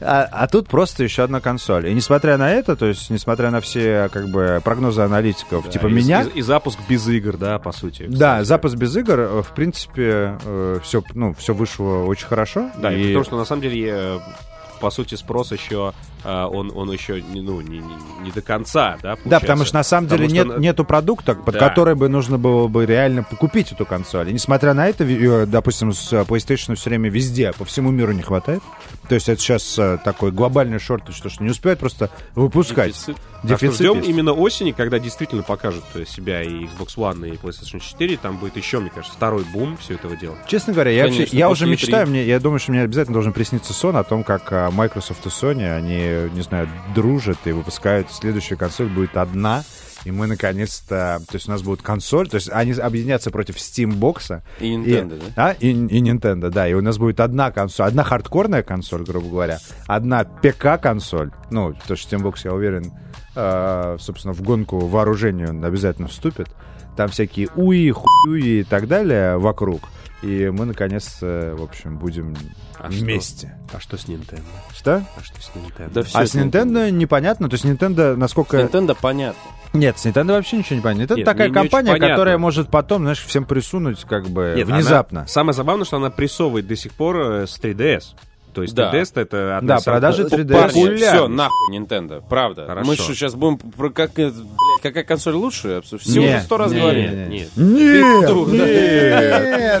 [0.00, 1.88] а- а тут просто еще одна консоль.
[1.88, 6.24] И несмотря на это, то есть, несмотря на все как бы прогнозы аналитиков, типа меня...
[6.34, 8.06] И, запуск без игр, да, по сути.
[8.08, 10.38] Да, запуск без игр, э, в принципе,
[10.82, 12.70] все, ну, все вышло очень хорошо.
[12.78, 14.18] Да, и потому что на самом деле, э,
[14.80, 18.98] по сути, спрос еще, э, он, он еще не, ну, не, не, не до конца,
[19.02, 19.40] да, Да, получается?
[19.40, 21.68] потому что на самом деле нет, что на- нету продукта, под Да.
[21.68, 24.28] который бы нужно было бы реально купить эту консоль.
[24.30, 28.12] И несмотря на это, э, допустим, с э, PlayStation все время везде, по всему миру
[28.12, 28.62] не хватает.
[29.08, 32.92] То есть это сейчас э, такой глобальный шорт, что, что не успевают просто выпускать.
[32.92, 33.16] Дефицит.
[33.16, 34.08] Так что Дефицит ждем есть.
[34.08, 38.16] именно осени, когда действительно покажут э, себя и Xbox One, и PlayStation 4.
[38.18, 40.36] Там будет еще, мне кажется, второй бум все этого дела.
[40.46, 42.10] Честно говоря, я, Конечно, вообще, я уже мечтаю, E3.
[42.10, 45.28] мне, я думаю, что мне обязательно должен присниться сон о том, как а, Microsoft и
[45.30, 48.10] Sony, они, не знаю, дружат и выпускают.
[48.10, 49.64] Следующая консоль будет одна,
[50.04, 51.20] и мы наконец-то...
[51.28, 54.42] То есть у нас будет консоль, то есть они объединятся против Steambox.
[54.60, 55.48] И Nintendo, и, да?
[55.48, 56.68] А, и, и Nintendo, да.
[56.68, 61.30] И у нас будет одна консоль, одна хардкорная консоль, грубо говоря, одна ПК-консоль.
[61.50, 62.92] Ну, то что Steambox, я уверен,
[63.36, 66.48] э, собственно, в гонку вооружению обязательно вступит.
[66.96, 69.82] Там всякие уи, хуи и так далее вокруг.
[70.22, 72.36] И мы, наконец, э, в общем, будем
[72.78, 73.00] А что?
[73.00, 73.56] вместе.
[73.72, 74.42] А что с Nintendo?
[74.74, 75.02] Что?
[75.16, 75.90] А что с Nintendo?
[75.94, 77.48] Да а с Nintendo непонятно.
[77.48, 78.58] То есть Nintendo, С насколько...
[78.58, 79.40] Nintendo понятно.
[79.72, 81.02] Нет, с Nintendo вообще ничего не понятно.
[81.04, 85.20] Это Нет, такая не компания, которая может потом, знаешь, всем присунуть как бы Нет, внезапно.
[85.20, 88.02] она- самое забавное, что она прессовывает до сих пор э, с 3DS.
[88.52, 88.92] То есть Да.
[88.92, 90.52] 3DS это одна Да, продажи самых 3DS.
[90.52, 92.66] Парни, все, нахуй, Nintendo, правда.
[92.66, 92.86] Хорошо.
[92.88, 95.82] Мы что, сейчас будем про как, это, блядь, какая консоль лучше?
[95.84, 97.26] Все уже сто раз говорили.
[97.28, 97.74] не, не.
[97.74, 98.30] Нет.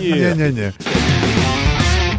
[0.02, 0.72] нет, не, не, не.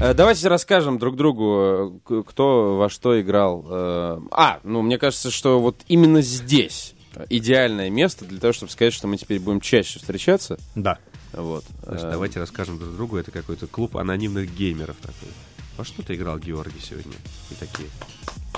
[0.02, 3.66] Э, Давайте расскажем друг другу, э, кто во что играл.
[3.70, 6.96] Э, А, ну, мне кажется, что вот именно здесь
[7.30, 10.58] идеальное место для того, чтобы сказать, что мы теперь будем чаще встречаться.
[10.76, 10.98] Да.
[11.34, 11.64] Вот.
[11.84, 13.18] Значит, Э, давайте расскажем друг другу.
[13.18, 15.30] Это какой-то клуб анонимных геймеров такой.
[15.78, 17.14] Во что ты играл, Георгий, сегодня?
[17.50, 17.88] И такие.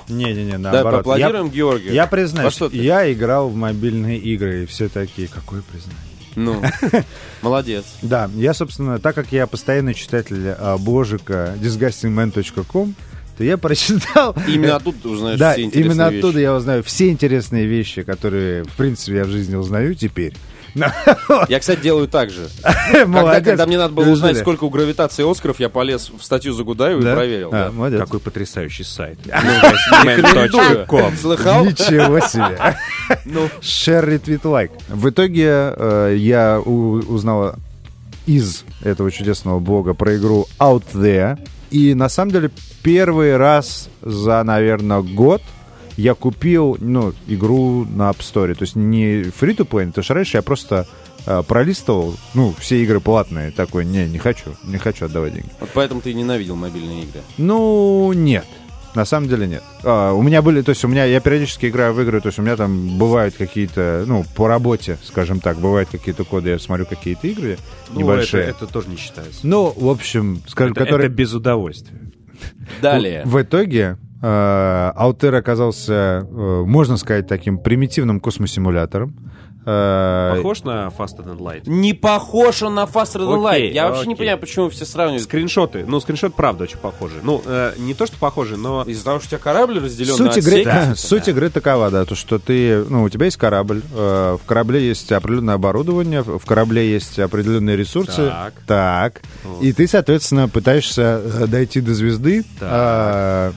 [0.08, 1.04] Не-не-не, Да, наоборот.
[1.04, 1.92] поаплодируем Георгию.
[1.94, 2.76] Я признаюсь, что ты?
[2.76, 5.98] я играл в мобильные игры, и все такие, какое признание.
[6.36, 6.62] Ну,
[7.42, 7.84] молодец.
[8.02, 12.94] Да, я, собственно, так как я постоянный читатель а, бложика disgustingman.com,
[13.38, 14.34] то я прочитал...
[14.46, 16.18] Именно оттуда ты узнаешь Да, все интересные именно вещи.
[16.18, 20.34] оттуда я узнаю все интересные вещи, которые, в принципе, я в жизни узнаю теперь.
[21.48, 22.48] Я, кстати, делаю так же.
[22.92, 27.12] Когда, мне надо было узнать, сколько у гравитации Оскаров, я полез в статью Загудаева Да?
[27.12, 27.50] и проверил.
[27.52, 27.98] А, да.
[27.98, 29.18] Какой потрясающий сайт.
[31.20, 31.64] Слыхал?
[31.64, 32.76] Ничего себе.
[33.24, 34.70] Ну, Share, retweet, like.
[34.88, 37.54] В итоге э, я у- узнал
[38.26, 41.38] из этого чудесного блога про игру Out There.
[41.70, 42.50] И на самом деле
[42.82, 45.42] первый раз за, наверное, год
[45.96, 48.54] я купил ну, игру на App Store.
[48.54, 50.86] То есть не free to play, потому что раньше я просто
[51.26, 53.50] э, пролистывал, ну, все игры платные.
[53.50, 55.48] Такой, не, не хочу, не хочу отдавать деньги.
[55.60, 57.20] вот поэтому ты и ненавидел мобильные игры.
[57.38, 58.46] Ну, нет.
[58.94, 59.62] На самом деле нет.
[59.82, 62.38] А, у меня были, то есть у меня, я периодически играю в игры, то есть
[62.38, 66.86] у меня там бывают какие-то, ну, по работе, скажем так, бывают какие-то коды, я смотрю
[66.86, 67.58] какие-то игры
[67.90, 68.44] Ну, небольшие.
[68.44, 69.40] это, это тоже не считается.
[69.42, 71.06] Ну, в общем, скажем, Это, которые...
[71.08, 71.98] это без удовольствия.
[72.80, 73.22] Далее.
[73.24, 73.96] В итоге
[74.96, 79.14] Алтер оказался, э, можно сказать, таким примитивным космосимулятором.
[79.66, 81.62] Э, Похож на Faster Than Light?
[81.66, 83.70] Не похож он на Faster Than Light.
[83.72, 85.22] Я вообще не понимаю, почему все сравнивают.
[85.24, 85.84] Скриншоты.
[85.86, 87.20] Ну, скриншот правда очень похожий.
[87.22, 88.82] Ну, э, не то, что похожий, но...
[88.82, 90.64] Из-за того, что у тебя корабль разделен Суть на игры, отсеки.
[90.64, 94.46] да, суть игры такова, да, то, что ты, ну, у тебя есть корабль, э, в
[94.46, 98.26] корабле есть определенное оборудование, в корабле есть определенные ресурсы.
[98.28, 98.54] Так.
[98.66, 99.22] Так.
[99.44, 99.62] Вот.
[99.62, 102.42] И ты, соответственно, пытаешься э, дойти до звезды.
[102.60, 102.68] Так.
[102.70, 103.52] А,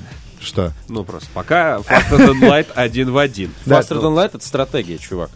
[0.47, 0.73] что?
[0.89, 3.51] Ну, просто пока Faster Than Light один в один.
[3.65, 5.29] Faster Than Light— это стратегия, чувак.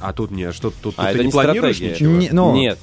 [0.00, 1.94] А тут не, что тут, А ты это не планируешь стратегия.
[1.94, 2.16] ничего?
[2.16, 2.78] Не- ну, Нет.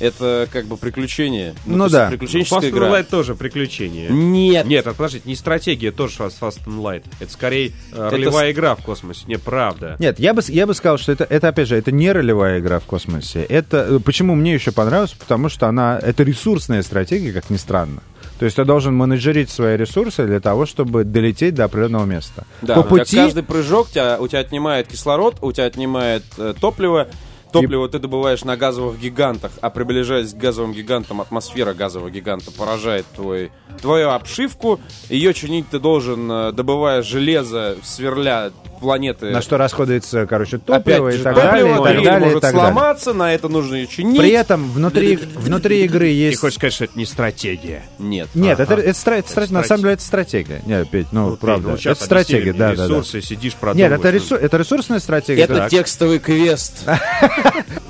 [0.00, 1.54] Это как бы приключение.
[1.66, 2.08] Ну есть да.
[2.08, 2.88] Приключенческая Faster игра.
[2.88, 4.08] Light тоже приключение.
[4.08, 4.64] Нет.
[4.66, 7.04] Нет, а подождите, не стратегия тоже Fast Fast and Light.
[7.20, 9.24] Это скорее э, ролевая игра в космосе.
[9.26, 9.96] Не, правда.
[9.98, 12.78] Нет, я бы, я бы сказал, что это, это, опять же, это не ролевая игра
[12.80, 13.42] в космосе.
[13.42, 15.12] Это, э, почему мне еще понравилось?
[15.12, 18.02] Потому что она, это ресурсная стратегия, как ни странно.
[18.40, 22.46] То есть ты должен менеджерить свои ресурсы для того, чтобы долететь до определенного места.
[22.62, 23.16] Да, По у тебя пути...
[23.16, 27.08] каждый прыжок тебя, у тебя отнимает кислород, у тебя отнимает э, топливо.
[27.52, 33.06] Топливо ты добываешь на газовых гигантах, а приближаясь к газовым гигантам, атмосфера газового гиганта поражает
[33.14, 34.80] твой, твою обшивку.
[35.08, 39.26] Ее чинить ты должен, э, добывая железо, сверля планеты.
[39.30, 42.24] На что расходуется, короче, Опять топливо и же, так топливо, далее, и так далее, и
[42.24, 42.72] может так далее.
[42.72, 44.18] сломаться, на это нужно ее чинить.
[44.18, 46.40] При этом внутри, внутри игры Ты есть...
[46.40, 47.82] хочешь сказать, что это не стратегия?
[47.98, 48.28] Нет.
[48.34, 48.72] Нет, Ага.
[48.74, 50.62] это, это, стра- это стра- на самом деле это стратегия.
[50.64, 51.68] Нет, Петь, ну, ты, правда.
[51.70, 52.84] ну, это стратегия, да, да, да.
[52.84, 53.98] Ресурсы, сидишь, Нет, продумываешь.
[54.00, 55.42] это, ресу- это ресурсная стратегия.
[55.42, 56.86] Это То есть, текстовый квест.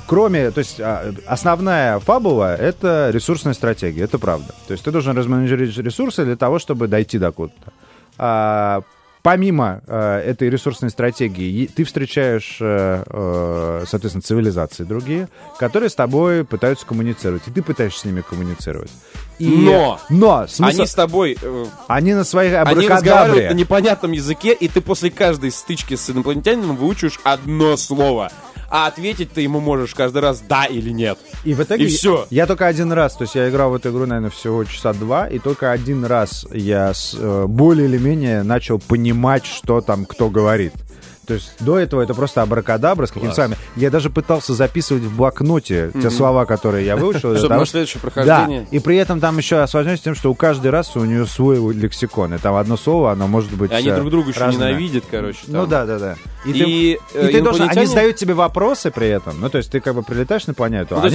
[0.07, 4.53] Кроме, то есть а, основная фабула— это ресурсная стратегия, это правда.
[4.67, 7.71] То есть ты должен разменеджерить ресурсы для того, чтобы дойти до куда-то.
[8.17, 8.81] А,
[9.23, 16.43] помимо а, этой ресурсной стратегии, ты встречаешь, э, э, соответственно, цивилизации другие, которые с тобой
[16.43, 18.91] пытаются коммуницировать, и ты пытаешься с ними коммуницировать.
[19.39, 19.99] И- Но!
[20.09, 20.45] Но!
[20.47, 24.81] смысл- Они с тобой э, Они на своих Они разговаривают на непонятном языке, и ты
[24.81, 28.31] после каждой стычки с инопланетянином выучишь одно слово.
[28.71, 31.19] А ответить ты ему можешь каждый раз да или нет.
[31.43, 32.25] И в итоге И всё.
[32.29, 35.27] Я только один раз, то есть я играл в эту игру, наверное, всего часа два,
[35.27, 40.29] и только один раз я с, э, более или менее начал понимать, что там кто
[40.29, 40.73] говорит.
[41.31, 43.55] То есть до этого это просто абракадабра с какими-то словами.
[43.77, 47.37] Я даже пытался записывать в блокноте те слова, которые я выучил.
[47.37, 48.67] Чтобы на следующее Да, прохождение...
[48.69, 52.33] и при этом там еще осложняется тем, что у каждый раз у нее свой лексикон.
[52.33, 55.39] И там одно слово, оно может быть они э, друг друга еще ненавидят, короче.
[55.47, 56.15] Ну да, да, да.
[56.43, 59.39] И, ты, э, должен, они задают тебе вопросы при этом.
[59.39, 60.99] Ну, то есть ты как бы прилетаешь на планету.
[60.99, 61.09] Они,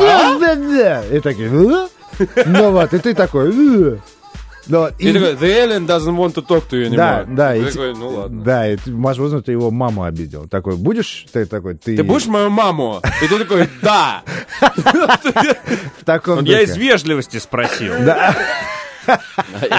[0.00, 1.02] «Да, да, да».
[1.14, 4.00] И такие, ну вот, и ты такой,
[4.68, 7.34] вот, И такой, the alien doesn't want to talk to you да, anymore.
[7.34, 8.44] да, Ты и, такой, ну ладно.
[8.44, 10.46] да, и ты, возможно, ты его маму обидел.
[10.48, 13.00] Такой, будешь ты такой, ты, Ты будешь мою маму?
[13.22, 14.22] И ты такой, да.
[14.60, 17.94] в таком Он, я из вежливости спросил.
[18.04, 18.36] Да,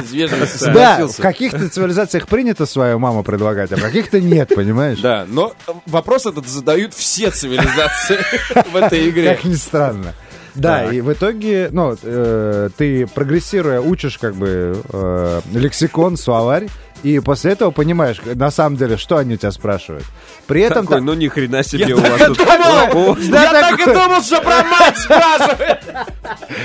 [0.01, 4.99] Из вежливости да, в каких-то цивилизациях принято свою маму предлагать, а в каких-то нет, понимаешь?
[4.99, 5.53] Да, но
[5.85, 8.17] вопрос этот задают все цивилизации
[8.71, 9.35] в этой игре.
[9.35, 10.13] Как ни странно.
[10.59, 10.93] Да, Так.
[10.93, 16.67] и в итоге, ну, э, ты прогрессируя учишь как бы э, лексикон, словарь,
[17.03, 20.05] и после этого понимаешь, на самом деле, что они у тебя спрашивают.
[20.47, 20.85] При этом...
[20.87, 23.11] Такой, ну ни хрена себе у вас тут думал!
[23.11, 25.79] О, Да, Я так и думал, что про мать спрашивает!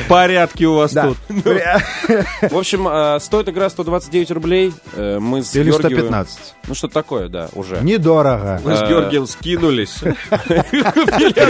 [0.09, 1.09] порядки у вас Да.
[1.09, 1.16] тут.
[2.51, 4.73] В общем, э, стоит игра 129 рублей.
[4.94, 6.55] Э, Мы с Или Георгиевым- 115.
[6.66, 7.79] Ну, что такое, да, уже.
[7.83, 8.61] Недорого.
[8.64, 8.87] Мы с А.
[8.87, 9.99] Георгием скинулись.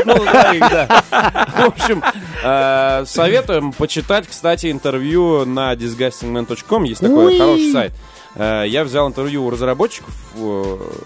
[0.04, 0.14] Ну.
[0.16, 2.02] В общем,
[2.42, 6.84] э, советуем почитать, кстати, интервью на disgustingman.com.
[6.84, 7.92] Есть такой хороший сайт.
[8.34, 10.14] Э, Я взял интервью у разработчиков,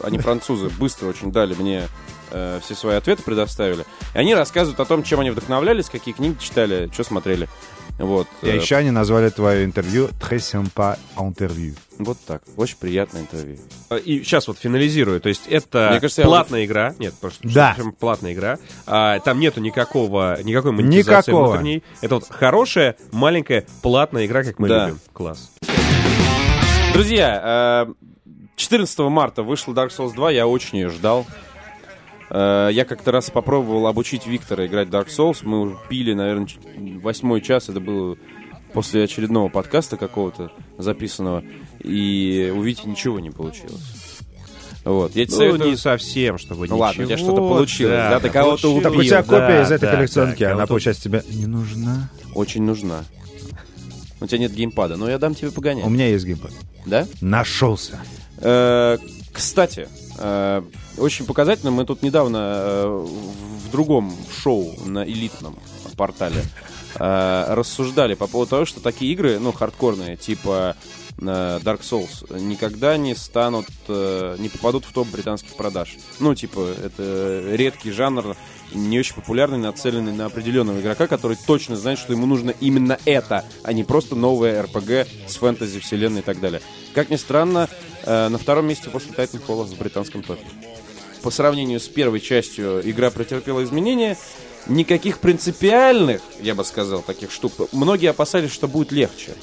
[0.03, 1.89] они французы, быстро очень дали мне
[2.31, 3.85] э, все свои ответы предоставили.
[4.15, 7.49] И они рассказывают о том, чем они вдохновлялись, какие книги читали, что смотрели.
[7.99, 8.29] Вот.
[8.43, 11.75] И э, еще они назвали твое интервью «Très sympa интервью».
[11.99, 12.43] Вот так.
[12.57, 13.59] Очень приятное интервью.
[14.05, 15.21] И сейчас вот финализирую.
[15.21, 16.95] То есть это Мне кажется, я платная игра.
[17.01, 17.77] Нет, просто Да.
[17.99, 18.59] платная игра.
[18.87, 21.49] А, там нету никакого, никакой монетизации Никакого.
[21.55, 21.83] внутренней.
[22.01, 24.87] Это вот хорошая, маленькая, платная игра, как мы Да.
[24.87, 25.01] любим.
[25.13, 25.51] Класс.
[27.03, 27.93] Друзья, э,
[28.57, 31.27] 14 марта вышла Dark Souls 2, я очень ее ждал.
[32.29, 35.39] Э, Я как-то раз попробовал обучить Виктора играть в Dark Souls.
[35.45, 36.49] Мы уже пили, наверное,
[37.01, 37.69] восьмой час.
[37.69, 38.17] Это было
[38.73, 41.45] после очередного подкаста какого-то записанного.
[41.85, 44.19] И у Вити ничего не получилось.
[44.85, 45.15] Вот.
[45.15, 47.29] Я тебе Ну, советую- не совсем, чтобы Ну ладно, у тебя ничего.
[47.31, 50.41] что-то получилось, да, ты кого-то получилось, Так у тебя да, копия из этой да, коллекционки,
[50.43, 52.11] да, она, получается, тебе не нужна.
[52.35, 53.05] Очень нужна.
[54.21, 55.85] У тебя нет геймпада, но я дам тебе погонять.
[55.85, 56.53] У меня есть геймпад.
[56.87, 57.07] Да?
[57.21, 58.01] Нашелся.
[58.39, 58.99] Э,
[59.33, 60.63] Кстати, э,
[60.97, 63.07] очень показательно, мы тут недавно э,
[63.67, 65.59] в другом шоу на элитном
[65.97, 66.43] портале
[66.95, 70.75] рассуждали по поводу того, что такие игры, ну, хардкорные, типа
[71.19, 75.97] Dark Souls, никогда не станут, э, не попадут в топ британских продаж.
[76.21, 78.37] Ну, типа, это редкий жанр,
[78.73, 83.45] не очень популярный, нацеленный на определенного игрока, который точно знает, что ему нужно именно это,
[83.65, 86.61] а не просто новое RPG с фэнтези, вселенной и так далее.
[86.95, 87.69] Как ни странно,
[88.05, 90.47] э, на втором месте после Titanfall в британском топе.
[91.23, 94.17] По сравнению с первой частью игра претерпела изменения.
[94.67, 97.53] Никаких принципиальных, я бы сказал, таких штук.
[97.73, 99.35] Многие опасались, что будет легче.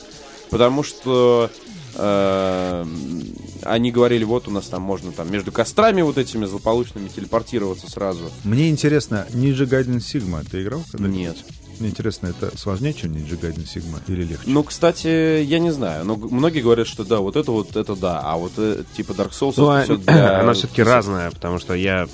[0.50, 1.65] Потому что э,
[1.98, 8.30] они говорили, вот у нас там можно там между кострами вот этими злополучными телепортироваться сразу.
[8.44, 11.20] Мне интересно, Ninja Gaiden Sigma ты играл когда-нибудь?
[11.20, 11.38] Нет.
[11.80, 14.44] Мне интересно, это сложнее, чем Ninja Gaiden Sigma или легче?
[14.46, 16.06] Ну, кстати, я не знаю.
[16.06, 18.22] Но г- многие говорят, что да, вот это вот, это да.
[18.24, 21.60] А вот э, типа Dark Souls, Ну, это а- всё для- она все-таки разная, потому
[21.60, 22.08] что я,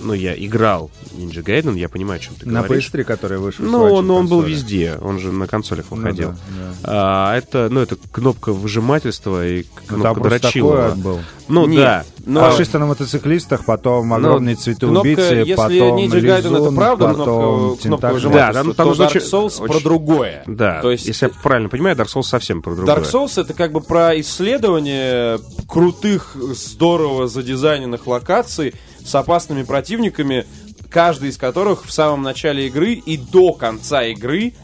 [0.00, 2.90] ну, я играл Ninja Gaiden, я понимаю, о чем ты На говоришь.
[2.92, 6.30] PS3, который вышел Ну, он, он был везде, он же на консолях Ну выходил.
[6.30, 6.72] да, да.
[6.84, 10.88] А, это, ну, это кнопка выжимательства и Ну, кнопка дрочилова.
[10.90, 11.20] такой был.
[11.48, 12.04] Ну, Нет, да.
[12.24, 17.08] но- Фашисты на мотоциклистах, потом огромные цветы кнопка, убийцы, если потом Ninja Gaiden это правда,
[17.08, 20.42] потом кнопка, кнопка Да, там- то там Dark звучит Souls про очень- другое.
[20.46, 22.96] Да, То есть если я правильно понимаю, Dark Souls совсем про другое.
[22.96, 30.46] Dark Souls это как бы про исследование крутых, здорово задизайненных локаций с опасными противниками,
[30.90, 34.54] каждый из которых в самом начале игры и до конца игры,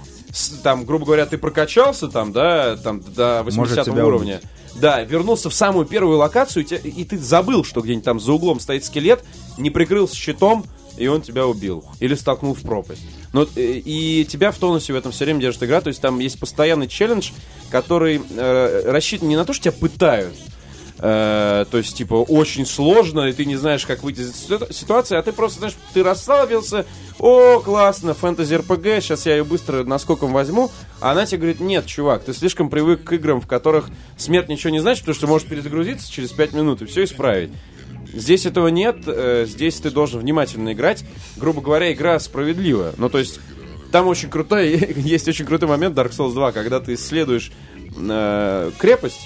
[0.62, 4.40] там, грубо говоря, ты прокачался там, да, там до 80 тебя уровня.
[4.76, 8.84] Да, вернулся в самую первую локацию, и, ты забыл, что где-нибудь там за углом стоит
[8.84, 9.24] скелет,
[9.58, 10.64] не прикрылся щитом,
[10.96, 11.84] и он тебя убил.
[12.00, 13.02] Или столкнул в пропасть.
[13.32, 15.80] Но, э, и тебя в тонусе в этом все время держит игра.
[15.80, 17.30] То есть там есть постоянный челлендж,
[17.70, 20.34] который э, рассчитан не на то, что тебя пытают.
[21.02, 24.72] Э, то есть, типа, очень сложно, и ты не знаешь, как выйти из этой ситу-
[24.72, 26.86] ситуации, а ты просто, знаешь, ты расслабился,
[27.18, 31.86] о, классно, фэнтези РПГ, сейчас я ее быстро наскоком возьму, а она тебе говорит, нет,
[31.86, 35.48] чувак, ты слишком привык к играм, в которых смерть ничего не значит, потому что можешь
[35.48, 37.50] перезагрузиться через 5 минут и все исправить.
[38.12, 41.04] Здесь этого нет, э, здесь ты должен внимательно играть.
[41.36, 42.92] Грубо говоря, игра справедливая.
[42.98, 43.40] Ну, то есть,
[43.90, 47.52] там очень крутой, есть очень крутой момент Dark Souls 2, когда ты исследуешь
[47.96, 49.20] э, крепость,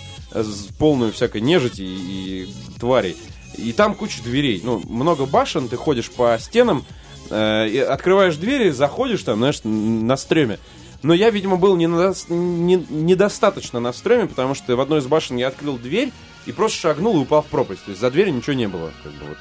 [0.79, 3.17] полную всякой нежити и, и тварей.
[3.57, 4.61] И там куча дверей.
[4.63, 6.85] Ну, много башен, ты ходишь по стенам,
[7.31, 10.59] э, открываешь двери, заходишь там, знаешь, на стреме.
[11.03, 15.07] Но я, видимо, был не надо- не- недостаточно на стреме, потому что в одной из
[15.07, 16.13] башен я открыл дверь
[16.47, 17.85] и просто шагнул и упал в пропасть.
[17.85, 18.91] То есть за дверью ничего не было.
[19.03, 19.39] Как бы вот.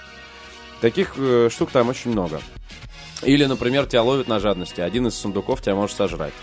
[0.82, 2.41] Таких э, штук там очень много.
[3.24, 4.82] Или, например, тебя ловят на жадности.
[4.82, 6.34] Один из сундуков тебя может сожрать.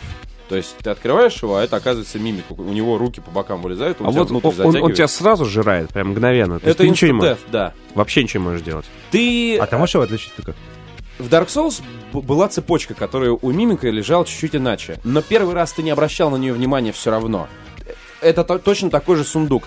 [0.53, 2.45] То есть ты открываешь его, а это оказывается мимик.
[2.51, 5.47] У него руки по бокам вылезают, он А тебя вот внутрь он, он тебя сразу
[5.47, 6.61] жирает, прям мгновенно.
[6.61, 7.73] То Это ничего не можешь, да.
[7.95, 8.85] вообще ничего не можешь делать.
[9.11, 10.55] Ты А ты можешь его отличить как?
[11.19, 11.81] В Dark Souls
[12.13, 15.01] была цепочка, которая у мимика лежала чуть-чуть иначе.
[15.05, 17.49] Но первый раз ты не обращал на нее внимания все равно.
[18.21, 19.63] Это то- точно такой же сундук.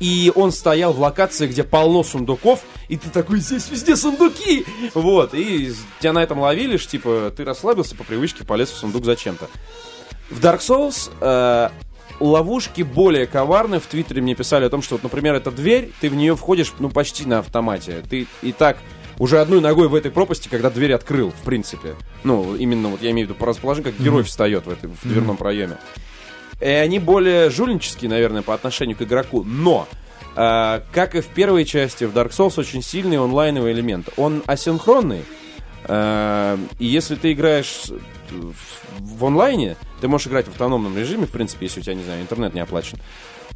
[0.00, 4.64] И он стоял в локации, где полно сундуков, и ты такой, здесь везде сундуки!
[4.94, 5.70] Вот, и
[6.00, 9.46] тебя на этом ловили, типа, ты расслабился по привычке, полез в сундук зачем-то.
[10.30, 11.68] В Dark Souls э,
[12.20, 13.80] ловушки более коварны.
[13.80, 16.72] В Твиттере мне писали о том, что, вот, например, эта дверь, ты в нее входишь,
[16.78, 18.02] ну, почти на автомате.
[18.08, 18.78] Ты и так
[19.18, 21.94] уже одной ногой в этой пропасти, когда дверь открыл, в принципе.
[22.24, 25.02] Ну, именно вот я имею в виду по расположению, как герой встает в, этой, в
[25.02, 25.76] дверном проеме.
[26.60, 29.42] И они более жульнические, наверное, по отношению к игроку.
[29.44, 29.88] Но,
[30.36, 34.08] э, как и в первой части, в Dark Souls очень сильный онлайновый элемент.
[34.16, 35.24] Он асинхронный.
[35.84, 37.90] э, и если ты играешь
[38.30, 42.22] в, онлайне, ты можешь играть в автономном режиме, в принципе, если у тебя, не знаю,
[42.22, 42.98] интернет не оплачен,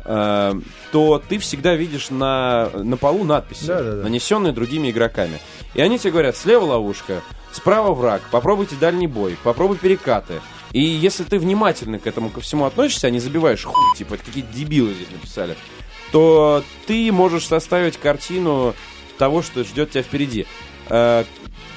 [0.05, 0.55] э,
[0.93, 4.03] то ты всегда видишь на, на полу надписи, Да-да-да.
[4.03, 5.39] нанесенные другими игроками.
[5.75, 7.23] И они тебе говорят, слева ловушка,
[7.53, 10.41] справа враг, попробуйте дальний бой, попробуй перекаты.
[10.73, 14.25] И если ты внимательно к этому ко всему относишься, а не забиваешь хуй, типа, это
[14.25, 15.57] какие-то дебилы здесь написали,
[16.11, 18.75] то ты можешь составить картину
[19.19, 20.47] того, что ждет тебя впереди.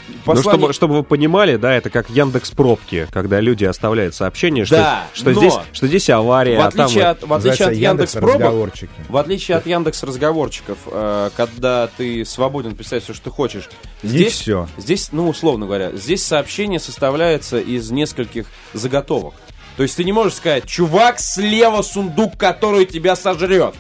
[0.07, 4.65] Ну, послание- чтобы, чтобы вы понимали, да, это как Яндекс пробки, когда люди оставляют сообщение,
[4.65, 7.33] что, Да, что, но- здесь, что здесь авария, в а там отличие вот- от, в
[7.33, 8.73] отличие от Называется Яндекс пробок,
[9.09, 13.69] в отличие от Яндекс разговорчиков, э, когда ты свободен писать все, что ты хочешь,
[14.03, 14.67] Не здесь, все.
[14.77, 19.33] здесь, ну, условно говоря, здесь сообщение составляется из нескольких заготовок.
[19.75, 23.75] То есть ты не можешь сказать, чувак, слева сундук, который тебя сожрет.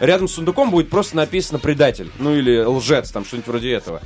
[0.00, 4.00] Рядом с сундуком будет просто написано предатель, ну или лжец, там что-нибудь вроде этого.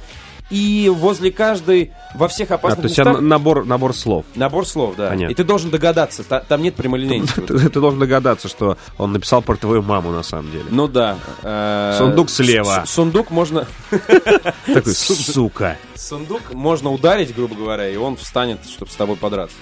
[0.53, 4.27] И возле каждой, во всех А, опасных то есть местах, а, набор, набор слов.
[4.35, 5.09] набор слов, да.
[5.09, 5.33] Понятно.
[5.33, 7.41] И ты должен догадаться, та- там нет прямолинейности.
[7.41, 10.67] Ты, ты должен догадаться, что он написал про твою маму на самом деле.
[10.69, 11.17] Ну да.
[11.43, 12.83] э, Сундук слева.
[12.85, 13.67] с- Сундук можно...
[14.67, 15.79] Такой, сука.
[15.95, 19.57] Сундук можно ударить, грубо говоря, и он встанет, чтобы с тобой подраться.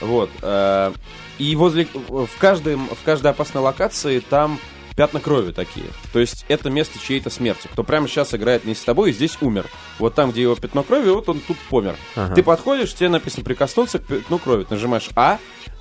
[0.00, 0.28] Вот.
[0.42, 0.92] э,
[1.38, 1.86] И возле...
[2.08, 4.58] В, каждой, в каждой опасной локации там
[4.96, 5.86] пятна крови такие.
[6.12, 7.68] То есть это место чьей-то смерти.
[7.72, 9.66] Кто прямо сейчас играет вместе с тобой и здесь умер.
[9.98, 11.96] Вот там, где его пятно крови, вот он тут помер.
[12.16, 12.34] Ага.
[12.34, 14.64] Ты подходишь, тебе написано прикоснуться к пятну крови.
[14.64, 15.38] Ты нажимаешь А,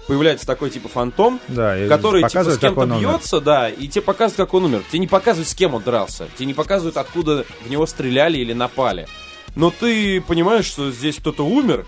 [0.07, 3.09] появляется такой типа фантом, Да, который типа с кем-то он умер.
[3.09, 4.83] бьется, да, и тебе показывают, как он умер.
[4.89, 6.27] Тебе не показывают, с кем он дрался.
[6.35, 9.07] Тебе не показывают, откуда в него стреляли или напали.
[9.55, 11.85] Но ты понимаешь, что здесь кто-то умер,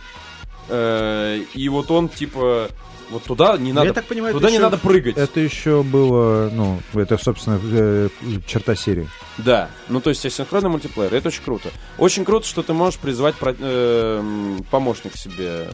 [0.70, 2.70] э, и вот он типа
[3.14, 5.16] вот туда не надо, Я так понимаю, туда не еще- надо прыгать.
[5.18, 8.10] Это еще было, ну, это, собственно, э,
[8.46, 9.08] черта серии.
[9.38, 11.70] Да, ну то есть асинхронный мультиплеер, это очень круто.
[11.98, 15.70] Очень круто, что ты можешь призвать про- э, м, помощника себе,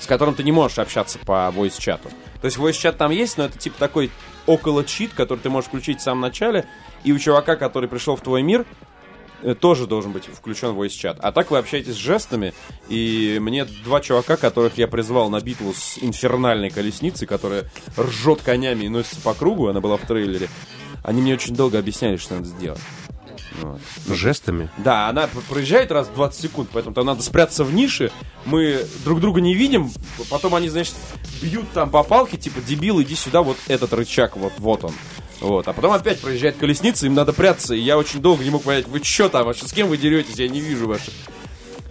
[0.00, 2.08] с которым ты не можешь общаться по voice-чату.
[2.40, 4.10] То есть voice-чат там есть, но это типа такой
[4.46, 6.66] около чит, который ты можешь включить в самом начале,
[7.04, 8.64] и у чувака, который пришел в твой мир,
[9.60, 11.18] тоже должен быть включен voice-чат.
[11.20, 12.54] А так вы общаетесь с жестами,
[12.88, 18.84] и мне два чувака, которых я призвал на битву с инфернальной колесницей, которая ржет конями
[18.84, 20.48] и носится по кругу, она была в трейлере,
[21.02, 22.80] они мне очень долго объясняли, что надо сделать.
[23.60, 23.80] Вот.
[24.08, 24.68] Жестами.
[24.78, 28.10] Да, она проезжает раз в 20 секунд, поэтому там надо спрятаться в нише.
[28.44, 29.92] Мы друг друга не видим,
[30.28, 30.94] потом они, значит,
[31.40, 34.92] бьют там по палке, типа, дебил, иди сюда, вот этот рычаг, вот, вот он.
[35.40, 38.62] Вот, а потом опять проезжает колесница, им надо прятаться, и я очень долго не мог
[38.62, 41.12] понять, вы чё там, вообще, с кем вы деретесь, я не вижу ваших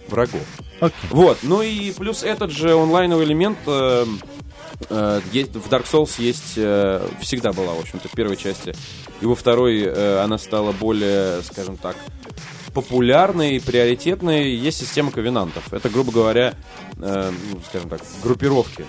[0.08, 0.42] врагов.
[0.80, 0.96] Окей.
[1.10, 4.06] Вот, ну и плюс этот же онлайновый элемент э,
[4.90, 8.74] э, есть, в Dark Souls есть, э, всегда была, в общем-то, в первой части.
[9.20, 11.96] И во второй э, она стала более, скажем так,
[12.74, 14.54] популярной, приоритетной.
[14.54, 15.72] Есть система ковенантов.
[15.72, 16.54] Это, грубо говоря,
[16.98, 18.84] э, ну, скажем так, группировки.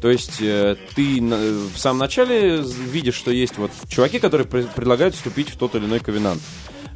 [0.00, 4.68] То есть э, ты на- в самом начале видишь, что есть вот чуваки, которые пре-
[4.74, 6.40] предлагают вступить в тот или иной ковенант.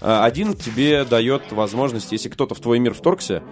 [0.00, 3.42] Э, Один тебе дает возможность, если кто-то в твой мир вторгся,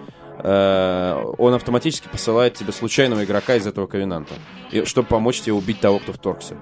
[0.43, 4.33] э, он автоматически посылает тебе случайного игрока из этого ковенанта,
[4.71, 6.55] и- чтобы помочь тебе убить того, кто вторгся.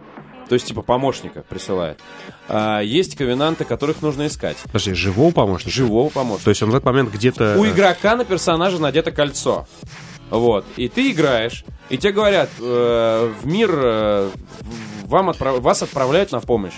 [0.47, 1.99] То есть, типа, помощника присылает.
[2.47, 4.57] А, есть ковенанты, которых нужно искать.
[4.63, 5.69] Подожди, живого помощника?
[5.69, 6.45] Живого помощника.
[6.45, 7.55] То есть он в этот момент где-то...
[7.59, 9.67] У э, игрока на персонажа надето кольцо.
[10.31, 10.65] Вот.
[10.75, 14.29] И ты играешь, и тебе говорят, э, в мир э,
[15.05, 16.73] вам отправ- вас отправляют на помощь.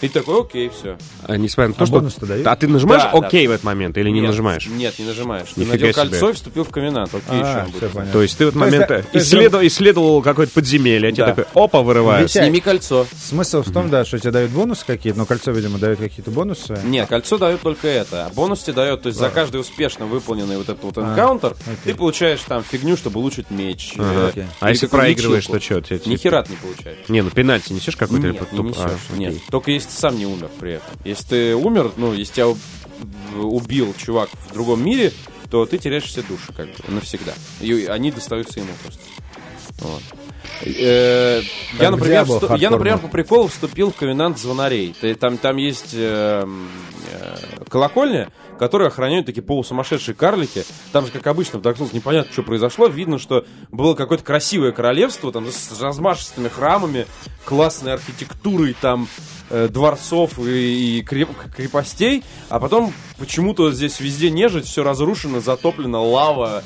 [0.00, 0.98] И ты такой, окей, все.
[1.26, 1.94] э, Несмотря на то, А что...
[1.96, 2.46] бонус-то дают?
[2.46, 3.26] А ты нажимаешь Да, да.
[3.26, 4.66] «Окей» в этот момент или не Нет, нажимаешь?
[4.66, 5.48] Нет, не нажимаешь.
[5.54, 6.10] Ты Нифига надел себе.
[6.10, 7.14] кольцо и вступил в ковенант.
[7.14, 8.12] Окей, А, всё будет?
[8.12, 11.08] То есть ты в этот То есть, момент да, э, есть исследовал, исследовал какое-то подземелье,
[11.08, 11.34] а тебе Да.
[11.34, 12.38] такой, опа, вырывается.
[12.38, 13.06] Ведь- Сними кольцо.
[13.16, 16.78] Смысл в том, да, что тебе дают бонусы какие-то, но кольцо, видимо, дает какие-то бонусы.
[16.84, 18.26] Нет, кольцо дает только это.
[18.26, 21.54] А бонус тебе дает, то есть за каждый успешно выполненный вот этот вот А, энкаунтер,
[21.84, 23.94] ты получаешь там фигню, чтобы улучшить меч.
[23.96, 24.32] Ага.
[24.34, 24.56] э, Окей.
[24.60, 25.80] А или если проигрываешь, то что?
[25.80, 26.98] Тебе, Ни хера ты не получаешь.
[27.08, 28.26] Не, ну пенальти несешь какой-то?
[28.28, 29.18] или Нет, не а, несешь, окей.
[29.18, 29.34] нет.
[29.50, 30.88] Только если ты сам не умер при этом.
[31.04, 32.58] Если ты умер, ну, если тебя уб-
[33.36, 35.12] убил чувак в другом мире,
[35.50, 37.32] то ты теряешь все души, как бы, навсегда.
[37.60, 39.00] И они достаются ему просто.
[39.80, 40.02] Вот.
[40.62, 41.42] Э,
[41.80, 44.94] Я, например, всту- я, например, по приколу вступил в Ковенант Звонарей.
[45.00, 46.46] Ты- Там, там есть э,
[47.12, 47.36] э,
[47.68, 50.64] колокольня, которые охраняют такие полусумасшедшие карлики.
[50.92, 52.86] Там же, как обычно, в Dark Souls непонятно, что произошло.
[52.86, 57.06] Видно, что было какое-то красивое королевство, там, с размашистыми храмами,
[57.44, 59.08] классной архитектурой, там,
[59.50, 62.24] э, дворцов и, и креп- крепостей.
[62.48, 66.62] А потом почему-то здесь везде нежить, все разрушено, затоплено, лава,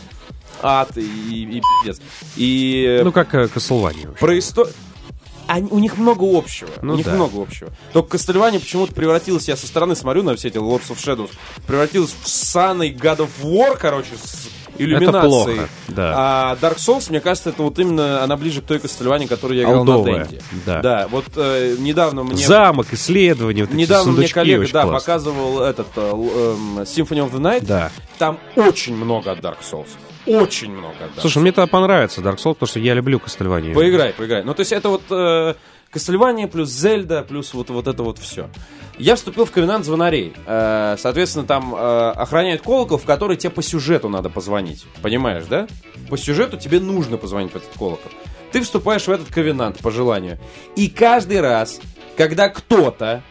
[0.62, 2.00] ад и, и пиздец.
[2.36, 3.00] И...
[3.04, 3.48] Ну, как э.
[4.18, 4.72] Про историю...
[5.48, 6.68] Они, у них много общего.
[6.82, 7.14] Ну у них да.
[7.14, 7.70] много общего.
[7.92, 11.30] Только Кастельвания почему-то превратилась, я со стороны смотрю на все эти Lords of Shadows,
[11.66, 15.56] превратилась в саный God of War, короче, с иллюминацией.
[15.56, 16.14] плохо, да.
[16.16, 19.64] А Dark Souls, мне кажется, это вот именно она ближе к той Кастельвании, которую я
[19.64, 20.42] играл Олдовая, на Денде.
[20.66, 20.82] да.
[20.82, 22.46] Да, вот э, недавно мне...
[22.46, 24.92] Замок, исследования, вот Недавно мне коллега, да, классно.
[24.92, 27.64] показывал этот э, эм, Symphony of the Night.
[27.64, 27.90] Да.
[28.18, 29.88] Там очень много от Dark Souls.
[30.28, 33.74] Очень много от Dark Слушай, мне это понравится, Dark Souls, потому что я люблю Castlevania.
[33.74, 34.44] Поиграй, поиграй.
[34.44, 35.54] Ну, то есть это вот э,
[35.92, 38.48] Castlevania плюс Зельда плюс вот, вот это вот все.
[38.98, 40.32] Я вступил в Ковенант звонарей.
[40.46, 44.84] Э, соответственно, там э, охраняют колокол, в который тебе по сюжету надо позвонить.
[45.02, 45.66] Понимаешь, да?
[46.10, 48.10] По сюжету тебе нужно позвонить в этот колокол.
[48.52, 50.38] Ты вступаешь в этот ковенант по желанию.
[50.74, 51.80] И каждый раз,
[52.16, 53.22] когда кто-то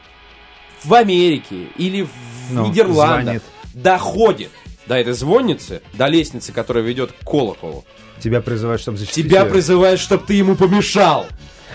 [0.83, 2.09] в Америке или в
[2.51, 3.43] Ну, Нидерландах звонит.
[3.73, 4.51] доходит
[4.87, 7.85] до этой звонницы, до лестницы, которая ведет к колоколу,
[8.19, 9.25] Тебя призывают, чтобы защитить.
[9.25, 9.51] Тебя её.
[9.51, 11.27] призывают, чтобы ты ему помешал.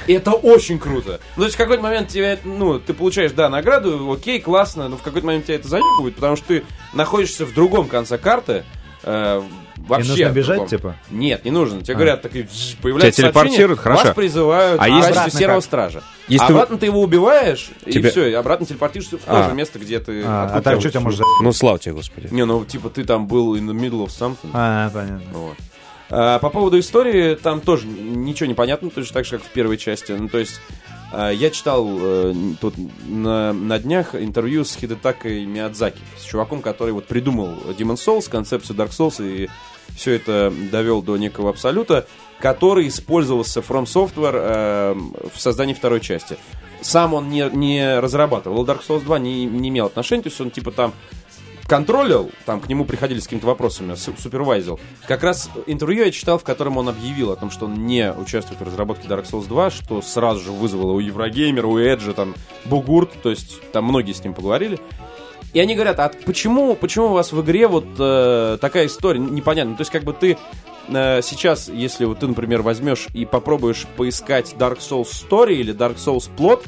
[0.09, 1.21] И это очень круто.
[1.37, 4.97] Ну, то есть в какой-то момент тебя, ну, ты получаешь, да, награду, окей, классно, но
[4.97, 8.65] в какой-то момент тебя это заебывает, потому что ты находишься в другом конце карты,
[9.05, 9.43] э,
[9.77, 10.09] вообще.
[10.11, 10.69] нужно в бежать, другом.
[10.69, 10.97] типа?
[11.11, 11.83] Нет, не нужно.
[11.83, 14.05] Тебе говорят, такие, «Вз», появляется Тебя телепортируют, хорошо.
[14.05, 15.65] вас призывают А а если- Обратно серого как?
[15.65, 16.03] стража.
[16.29, 19.45] Если а ты- обратно ты его убиваешь, Тебе- и все, и обратно телепортируешься в то
[19.45, 19.49] А.
[19.49, 20.23] же место, где ты...
[20.25, 21.21] А, а так что тебя может...
[21.41, 22.29] Ну, слава тебе, Господи.
[22.31, 24.51] Не, ну, типа, ты там был in the middle of something.
[24.53, 25.23] А, понятно.
[25.33, 25.57] Вот.
[26.11, 29.79] А, по поводу истории, там тоже ничего не понятно, точно так же, как в первой
[29.79, 30.13] части.
[30.13, 30.61] Ну, то есть,
[30.91, 32.75] а, я читал э, тут
[33.07, 38.77] на, на днях интервью с Хидетакой Миядзаки, с чуваком, который вот придумал Demon Souls, концепцию
[38.77, 39.49] Dark Souls и
[39.95, 42.07] все это довел до некого абсолюта,
[42.41, 44.95] который использовался From Software э,
[45.35, 46.37] в создании второй части.
[46.81, 50.51] Сам он не, не разрабатывал Dark Souls 2, не, не имел отношения, то есть он
[50.51, 50.93] типа там
[51.67, 54.79] контролил, там к нему приходили с какими-то вопросами, су- супервайзил.
[55.07, 58.61] Как раз интервью я читал, в котором он объявил о том, что он не участвует
[58.61, 62.35] в разработке Dark Souls 2, что сразу же вызвало у Еврогеймера, у Эджа, там,
[62.65, 64.79] Бугурт, то есть там многие с ним поговорили.
[65.53, 69.77] И они говорят, а почему, почему у вас в игре вот э, такая история, непонятно.
[69.77, 70.39] То есть как бы ты
[70.89, 75.97] э, сейчас, если вот ты, например, возьмешь и попробуешь поискать Dark Souls Story или Dark
[75.97, 76.65] Souls Plot,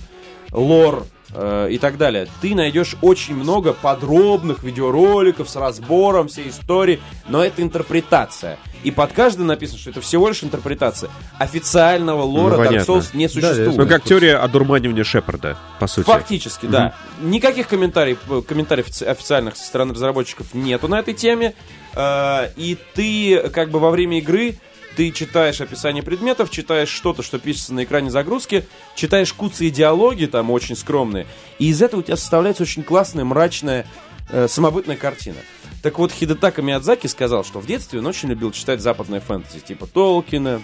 [0.54, 7.00] лор э, и так далее, ты найдешь очень много подробных видеороликов с разбором всей истории,
[7.28, 8.58] но это интерпретация.
[8.84, 11.10] И под каждым написано, что это всего лишь интерпретация.
[11.38, 12.92] Официального лора Dark понятно.
[12.92, 13.76] Souls не существует.
[13.76, 16.06] Ну, как теория одурманивания Шепарда, по сути.
[16.06, 16.94] Фактически, да.
[17.20, 21.54] Никаких комментариев, э, комментариев офици- официальных со стороны разработчиков нету на этой теме.
[21.94, 24.56] Э, И ты как бы во время игры
[24.96, 28.64] ты читаешь описание предметов, читаешь что-то, что пишется на экране загрузки,
[28.94, 31.26] читаешь куцы и диалоги там очень скромные,
[31.58, 33.86] и из этого у тебя составляется очень классная, мрачная,
[34.30, 35.36] э, самобытная картина.
[35.82, 39.86] Так вот, Хидетака Миядзаки сказал, что в детстве он очень любил читать западное фэнтези, типа
[39.86, 40.62] Толкина,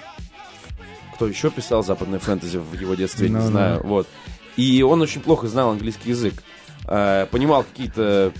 [1.14, 3.50] кто еще писал западное фэнтези в его детстве, я не Ну-ну.
[3.50, 4.08] знаю, вот.
[4.56, 6.42] И он очень плохо знал английский язык.
[6.86, 8.32] Э, понимал какие-то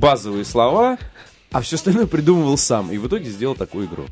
[0.00, 0.98] базовые слова,
[1.50, 2.90] а все остальное придумывал сам.
[2.90, 4.06] И в итоге сделал такую игру.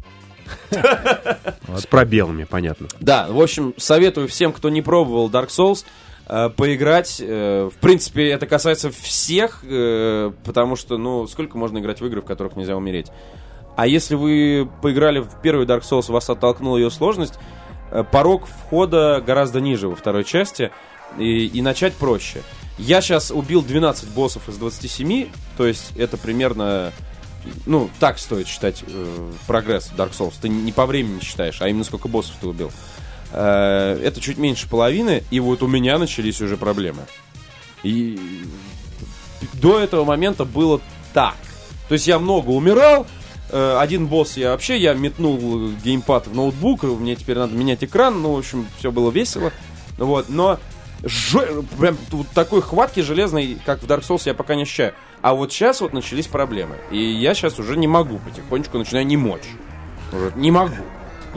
[1.76, 2.88] С пробелами, понятно.
[3.00, 5.84] Да, в общем, советую всем, кто не пробовал Dark Souls,
[6.26, 7.20] э, поиграть.
[7.20, 12.20] Э, В принципе, это касается всех, э, потому что, ну, сколько можно играть в игры,
[12.22, 13.08] в которых нельзя умереть.
[13.76, 17.34] А если вы поиграли в первый Dark Souls, вас оттолкнула ее сложность,
[18.12, 20.70] порог входа гораздо ниже во второй части,
[21.18, 22.42] и, и начать проще.
[22.78, 26.92] Я сейчас убил 12 боссов из 27, то есть это примерно...
[27.66, 30.34] Ну, так стоит считать э, прогресс Dark Souls.
[30.40, 32.70] Ты не по времени считаешь, а именно сколько боссов ты убил.
[33.32, 37.02] Э, это чуть меньше половины, и вот у меня начались уже проблемы.
[37.82, 38.42] И
[39.54, 40.80] до этого момента было
[41.14, 41.36] так.
[41.88, 43.06] То есть я много умирал.
[43.50, 48.20] э, Один босс я вообще, я метнул геймпад в ноутбук, мне теперь надо менять экран.
[48.20, 49.50] Ну, в общем, все было весело.
[49.96, 50.58] Вот, но
[51.02, 54.94] жё- прям вот такой хватки железной, как в Dark Souls, я пока не ощущаю.
[55.22, 56.76] А вот сейчас вот начались проблемы.
[56.90, 59.48] И я сейчас уже не могу потихонечку, начинаю не мочь.
[60.12, 60.74] Уже не могу.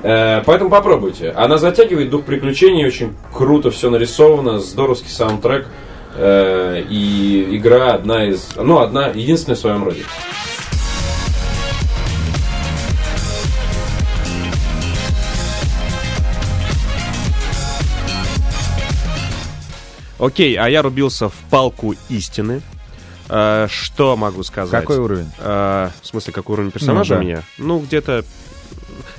[0.04, 1.32] Э, поэтому попробуйте.
[1.32, 5.68] Она затягивает дух приключений, очень круто все нарисовано, здоровский саундтрек.
[6.16, 8.56] Э, и игра одна из...
[8.56, 10.04] Ну, одна, единственная в своем роде.
[20.20, 22.62] Окей, а я рубился в палку истины.
[23.30, 24.82] Э, что могу сказать?
[24.82, 25.32] Какой уровень?
[25.40, 27.26] Э, в смысле, какой уровень персонажа Ну, у да.
[27.26, 27.44] меня?
[27.58, 28.26] Ну, где-то...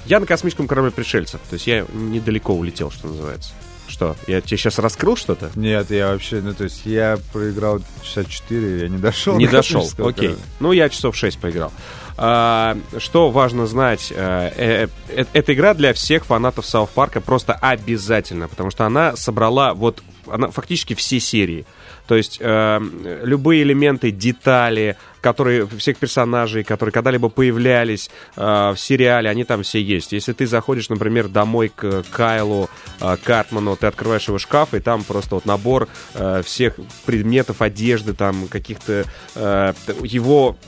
[0.06, 1.40] Я на космическом корабле пришельцев.
[1.48, 3.52] То есть я недалеко улетел, что называется.
[3.86, 5.50] Что, я тебе сейчас раскрыл что-то?
[5.54, 9.36] Нет, я вообще, ну то есть я проиграл 64, я не дошел.
[9.36, 10.28] Не до дошел, окей.
[10.28, 10.36] корабля.
[10.58, 11.70] Ну, я часов 6 поиграл.
[12.16, 17.54] А, что важно знать, э, э, э, эта игра для всех фанатов Сауth Парка просто
[17.54, 21.66] обязательно, потому что она собрала вот она, фактически все серии.
[22.06, 22.80] То есть э,
[23.22, 29.80] любые элементы, детали, которые всех персонажей, которые когда-либо появлялись э, в сериале, они там все
[29.80, 30.12] есть.
[30.12, 32.68] Если ты заходишь, например, домой к Кайлу
[33.00, 36.74] э, Картману, ты открываешь его шкаф, и там просто вот набор э, всех
[37.06, 40.58] предметов, одежды, там каких-то э, его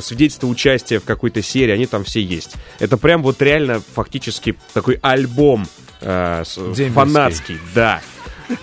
[0.00, 2.54] свидетельства участия в какой-то серии, они там все есть.
[2.78, 5.66] Это прям вот реально фактически такой альбом
[6.02, 6.44] э,
[6.94, 8.00] фанатский, да.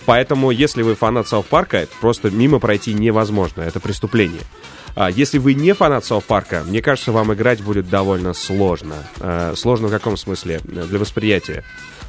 [0.05, 3.61] Поэтому, если вы фанат Сауth Парка, просто мимо пройти невозможно.
[3.61, 4.41] Это преступление.
[4.95, 8.95] А если вы не фанат Сауth Парка, мне кажется, вам играть будет довольно сложно.
[9.19, 10.59] Э, сложно в каком смысле?
[10.63, 11.63] Для восприятия.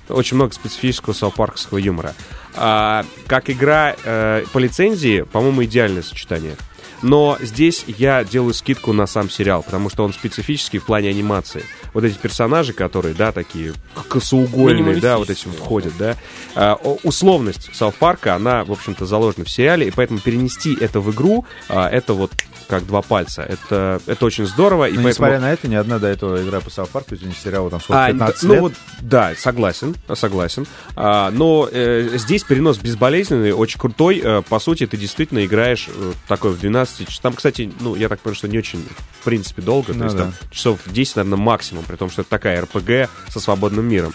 [0.09, 2.15] Очень много специфического саупарковского юмора.
[2.55, 6.57] А, как игра э, по лицензии, по-моему, идеальное сочетание.
[7.03, 11.65] Но здесь я делаю скидку на сам сериал, потому что он специфический в плане анимации.
[11.93, 13.75] Вот эти персонажи, которые, да, такие
[14.09, 16.17] косоугольные, да, вот эти Минималистические, входят, да.
[16.55, 21.11] А, условность Сауth Парка, она, в общем-то, заложена в сериале, и поэтому перенести это в
[21.13, 22.33] игру, а, это вот
[22.69, 23.43] как два пальца.
[23.43, 24.89] Это, это очень здорово.
[24.89, 25.09] и Но поэтому...
[25.09, 28.05] несмотря на это, ни одна до этого игра по Сауth Парку, извините, сериалу там сколько,
[28.05, 28.61] А, 15 ну лет.
[28.63, 30.67] вот, да, согласен, согласен.
[30.95, 34.21] А, но э, здесь перенос безболезненный, очень крутой.
[34.23, 37.23] Э, по сути, ты действительно играешь э, такой в 12 часов.
[37.23, 38.85] Там, кстати, ну, я так понимаю, что не очень,
[39.21, 39.93] в принципе, долго.
[39.93, 40.25] Ну то есть да.
[40.25, 44.13] там часов 10, наверное, максимум, при том, что это такая РПГ со свободным миром.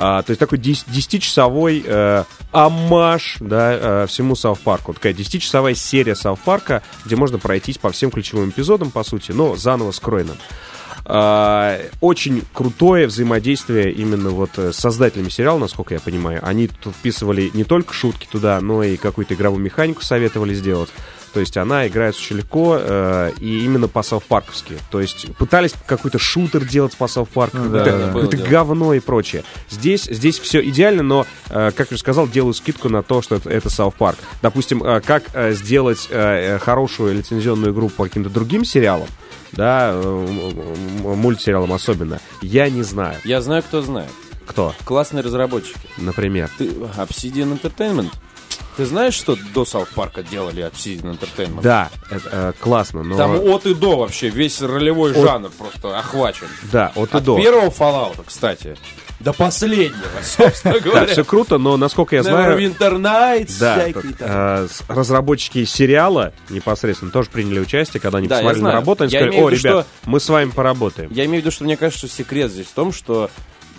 [0.00, 4.94] А, то есть такой 10 10-часовой э, амаш да, э, всему Сауth Парку.
[4.94, 9.56] Такая 10-часовая серия Сауth Парка, где можно пройтись по всем ключевым эпизодам, по сути, но
[9.56, 10.36] заново скроенным.
[11.04, 16.46] А, очень крутое взаимодействие именно вот э, с создателями сериала, насколько я понимаю.
[16.46, 20.90] Они тут вписывали не только шутки туда, но и какую-то игровую механику советовали сделать.
[21.32, 24.74] То есть она играет очень легко э, и именно по Парковски.
[24.90, 29.00] То есть пытались какой-то шутер делать по Парку, Ну да, какое-то, да, какое-то говно и
[29.00, 29.44] прочее.
[29.70, 33.36] Здесь, здесь все идеально, но, э, как я уже сказал, делаю скидку на то, что
[33.36, 33.68] это, это.
[34.42, 39.08] Допустим, э, как э, сделать э, э, хорошую лицензионную игру по каким-то другим сериалам,
[39.52, 40.26] да, э,
[41.02, 43.16] мультсериалам особенно, я не знаю.
[43.24, 44.10] Я знаю, кто знает.
[44.46, 45.78] Кто, Классные разработчики.
[45.98, 46.50] например.
[46.56, 48.10] Ты Obsidian Entertainment.
[48.78, 51.62] Ты знаешь, что до Сауth Парка делали Obsidian Entertainment?
[51.62, 53.16] Да, э, классно, но...
[53.16, 56.46] Там от и до вообще весь ролевой жанр просто охвачен.
[56.70, 57.36] Да, от и От до.
[57.36, 58.76] первого Fallout, кстати,
[59.18, 61.06] до последнего, собственно Да, говоря.
[61.08, 62.56] все круто, но, насколько я знаю...
[62.56, 64.28] Neverwinter Nights, Да, всякие т- там.
[64.30, 69.20] э, разработчики сериала непосредственно тоже приняли участие, когда они Да, посмотрели на работу, они Я
[69.22, 71.10] сказали, о, ребят, что- мы с вами поработаем.
[71.12, 73.28] Я имею в виду, что мне кажется, что секрет здесь в том, что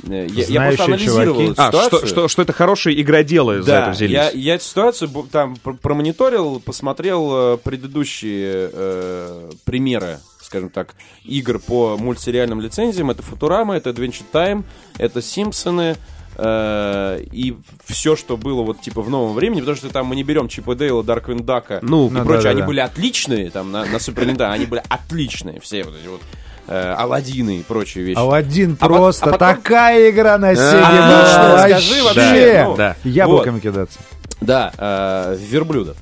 [0.08, 1.52] я, я Знающие просто анализировал чуваки.
[1.52, 1.97] эту А, ситуацию.
[2.00, 4.14] что, что, что это хорошие игроделы за да, это взялись.
[4.14, 11.60] я, я эту ситуацию там пр- промониторил, посмотрел э, предыдущие э, примеры, скажем так, игр
[11.60, 13.12] по мультсериальным лицензиям.
[13.12, 14.64] Это Футурама, это Adventure Time,
[14.97, 15.95] это Симпсоны.
[16.41, 20.24] э, и все, что было вот типа в новом времени, потому что там мы не
[20.24, 22.50] берем Чипа Дейла, Дарквин Дака Ну, и Ну, прочее, да-да-да.
[22.52, 26.22] они были отличные там на, на Супер Nintendo, они были отличные, все вот эти вот
[26.70, 28.17] э, Аладдины и прочие вещи.
[28.17, 30.82] Алладин А просто а потом- такая игра на Sega.
[30.82, 32.95] Отлично, ну, скажи вообще, ну, да.
[33.03, 33.99] Яблоками кидаться.
[34.41, 35.97] Да, э, верблюдов.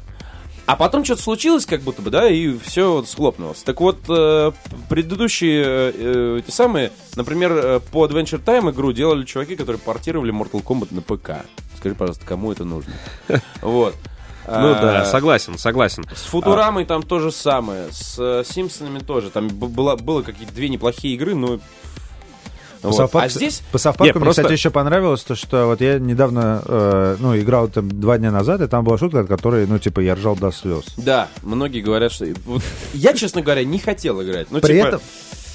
[0.68, 3.64] А потом что-то случилось, как будто бы, да, и все вот схлопнулось.
[3.64, 4.52] Так вот, э,
[4.90, 10.34] предыдущие э, э, эти самые, например, э, по Adventure Time игру делали чуваки, которые портировали
[10.34, 11.46] Mortal Kombat на ПК.
[11.78, 12.92] Скажи, пожалуйста, кому это нужно?
[13.62, 13.96] Вот.
[14.48, 16.06] Ну А, да, согласен, согласен.
[16.16, 19.30] С Футурамой там то же самое, с э, Симпсонами тоже.
[19.30, 21.60] Там было, было какие-то две неплохие игры, но...
[22.82, 23.12] По Вот.
[23.12, 25.82] Park- А здесь По South Park Не, мне, просто- кстати, еще понравилось то, что вот
[25.82, 29.66] я недавно, э, ну, играл там два дня назад, и там была шутка, от которой,
[29.68, 30.86] ну, типа, я ржал до слез.
[30.96, 32.26] Да, многие говорят, что...
[32.46, 32.62] Вот,
[32.94, 34.48] я, честно говоря, не хотел играть.
[34.52, 35.02] Ну, При типа, этом,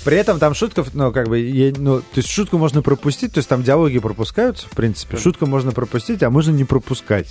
[0.05, 3.39] при этом там шутка, ну, как бы, я- ну, то есть шутку можно пропустить, то
[3.39, 5.17] есть там диалоги пропускаются, в принципе.
[5.17, 7.29] Шутку можно пропустить, а можно не пропускать.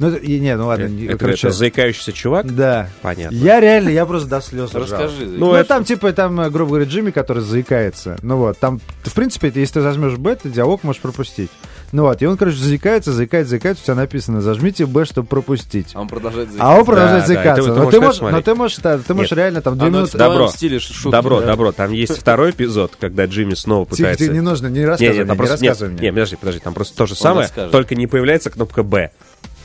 [0.00, 1.48] Ну, и, не, ну ладно, не- Это, короче.
[1.48, 2.52] это заикающийся чувак?
[2.54, 2.88] Да.
[3.02, 3.36] Понятно.
[3.36, 4.80] Я реально, я просто до слез ржал.
[4.82, 5.26] Расскажи.
[5.26, 8.16] Ну, Ну, это- там, типа, там, э, грубо говоря, Джимми, который заикается.
[8.22, 11.50] Ну вот, там, в принципе, если ты зажмешь Б, ты диалог можешь пропустить.
[11.92, 15.88] Ну вот, и он, короче, заикается, заикается, заикается, у тебя написано, зажмите Б, чтобы пропустить.
[15.92, 17.74] А он продолжает А он продолжает Да, да, и ты- заикаться.
[17.74, 19.38] но, ты можешь, но ты можешь, да, ты можешь Нет.
[19.38, 20.12] реально там две А, ну, минуты...
[20.12, 20.48] в твоем Добро.
[20.48, 21.46] стиле шутки, добро, да?
[21.46, 21.72] добро.
[21.72, 24.24] Там есть второй эпизод, когда Джимми снова пытается...
[24.24, 25.42] тихо, не нужно, не Не, рассказывай нет, мне, там не.
[25.42, 26.00] Нет, рассказывай мне.
[26.00, 29.10] нет, подожди, подожди, там просто то же самое, только не появляется кнопка «Б».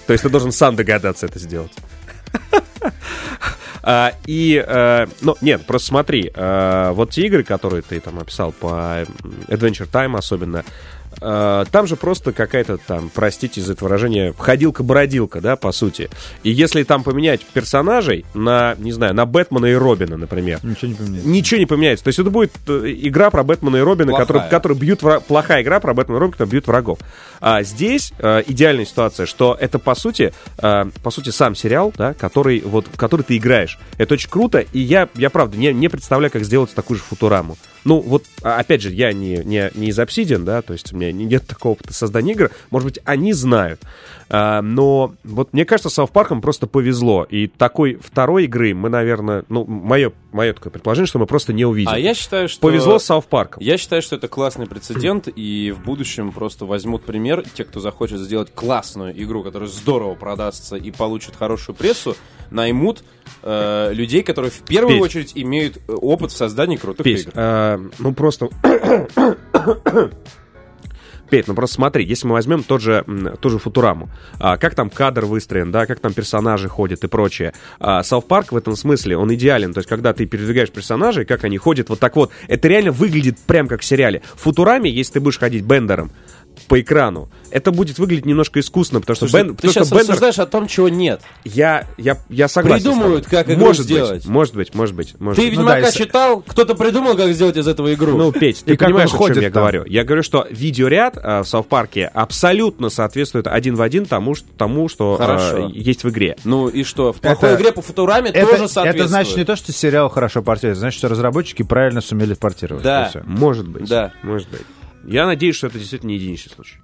[0.08, 1.72] То есть ты должен сам догадаться это сделать.
[3.88, 8.52] А, и, э, ну, нет, просто смотри, э, вот те игры, которые ты там описал
[8.52, 9.06] по
[9.48, 10.66] Adventure Time особенно,
[11.20, 16.10] там же просто какая-то там, простите за это выражение, ходилка-бородилка, да, по сути.
[16.44, 20.96] И если там поменять персонажей на, не знаю, на Бэтмена и Робина, например, Ничего не
[20.96, 21.28] поменяется.
[21.30, 22.04] ничего не поменяется.
[22.04, 24.26] То есть это будет э, игра про Бэтмена и Робина, Плохая.
[24.26, 27.00] которые, которые бьют вра- плохая игра про Бэтмена и Робина, которые бьют врагов.
[27.40, 32.14] А здесь э, идеальная ситуация, что это по сути, э, по сути сам сериал, да,
[32.14, 33.78] который вот в который ты играешь.
[33.98, 37.58] Это очень круто, и я, я правда не, не представляю, как сделать такую же футураму.
[37.86, 40.98] Ну вот, а, опять же, я не, не, не из Obsidian, да, то есть у
[40.98, 42.52] меня не- нет такого опыта создания игр.
[42.72, 43.80] Может быть, они знают.
[44.30, 47.24] А, но вот мне кажется, South Park'ом просто повезло.
[47.30, 51.66] И такой второй игры мы, наверное, ну, мое, мое такое предположение, что мы просто не
[51.66, 51.92] увидим.
[51.92, 52.62] А я считаю, что...
[52.62, 53.58] Повезло с South Park'ом.
[53.60, 57.44] Я считаю, что это классный прецедент, и в будущем просто возьмут пример.
[57.54, 62.16] Те, кто захочет сделать классную игру, которая здорово продастся и получит хорошую прессу,
[62.50, 63.04] наймут
[63.44, 65.04] э, людей, которые в первую Петь.
[65.04, 67.32] очередь имеют э, опыт в создании крутых Петь, игр.
[67.36, 68.50] э, ну просто...
[71.30, 73.04] Петь, ну просто смотри, если мы возьмем тот же,
[73.42, 74.10] ту же Футураму,
[74.40, 77.54] а, как там кадр выстроен, да, как там персонажи ходят и прочее.
[77.80, 81.44] А, South Park в этом смысле, он идеален, то есть когда ты передвигаешь персонажей, как
[81.44, 84.22] они ходят вот так вот, это реально выглядит прям как в сериале.
[84.36, 86.12] В Футураме, если ты будешь ходить Бендером
[86.68, 89.96] по экрану, это будет выглядеть немножко искусственно, потому что, Слушай, Бен- ты потому сейчас что
[89.96, 90.10] Бендер...
[90.12, 91.22] рассуждаешь о том, чего нет.
[91.44, 92.84] Я, я, я согласен.
[92.86, 94.24] Придумывают, как игру может сделать.
[94.24, 95.16] Быть, может быть, может быть.
[95.20, 95.56] Может Ты быть.
[95.58, 98.18] Ну Ведьмака да, если- читал, кто-то придумал, как сделать из этого игру.
[98.18, 99.84] Ну, Петь, ты И понимаешь, он о чем я говорю?
[99.86, 104.48] Я говорю, что видеоряд э, в South Парке абсолютно соответствует один в один тому, что,
[104.58, 106.36] тому, что э, есть в игре.
[106.44, 108.96] Ну и что, в плохой Это- игре по Футураме Это, тоже соответствует.
[108.96, 112.84] это значит не то, что сериал хорошо портирует, это значит, что разработчики правильно сумели портировать.
[112.84, 113.12] Да.
[113.26, 113.88] Может быть.
[113.88, 114.12] Да.
[114.24, 114.62] Может быть.
[115.06, 116.78] Я надеюсь, что это действительно не единичный случай.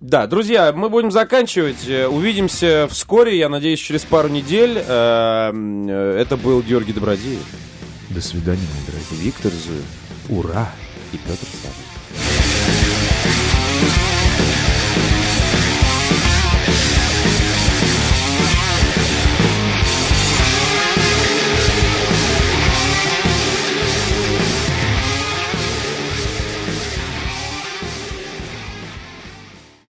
[0.00, 1.88] Да, друзья, мы будем заканчивать.
[1.88, 4.76] Э, Увидимся вскоре, я надеюсь, через пару недель.
[4.76, 7.44] Э, э, Это был Георгий Добродеев,
[8.10, 9.26] До свидания, мои дорогие.
[9.26, 9.84] Виктор Зуев
[10.28, 10.72] Ура!
[11.12, 11.81] и Петр Савин.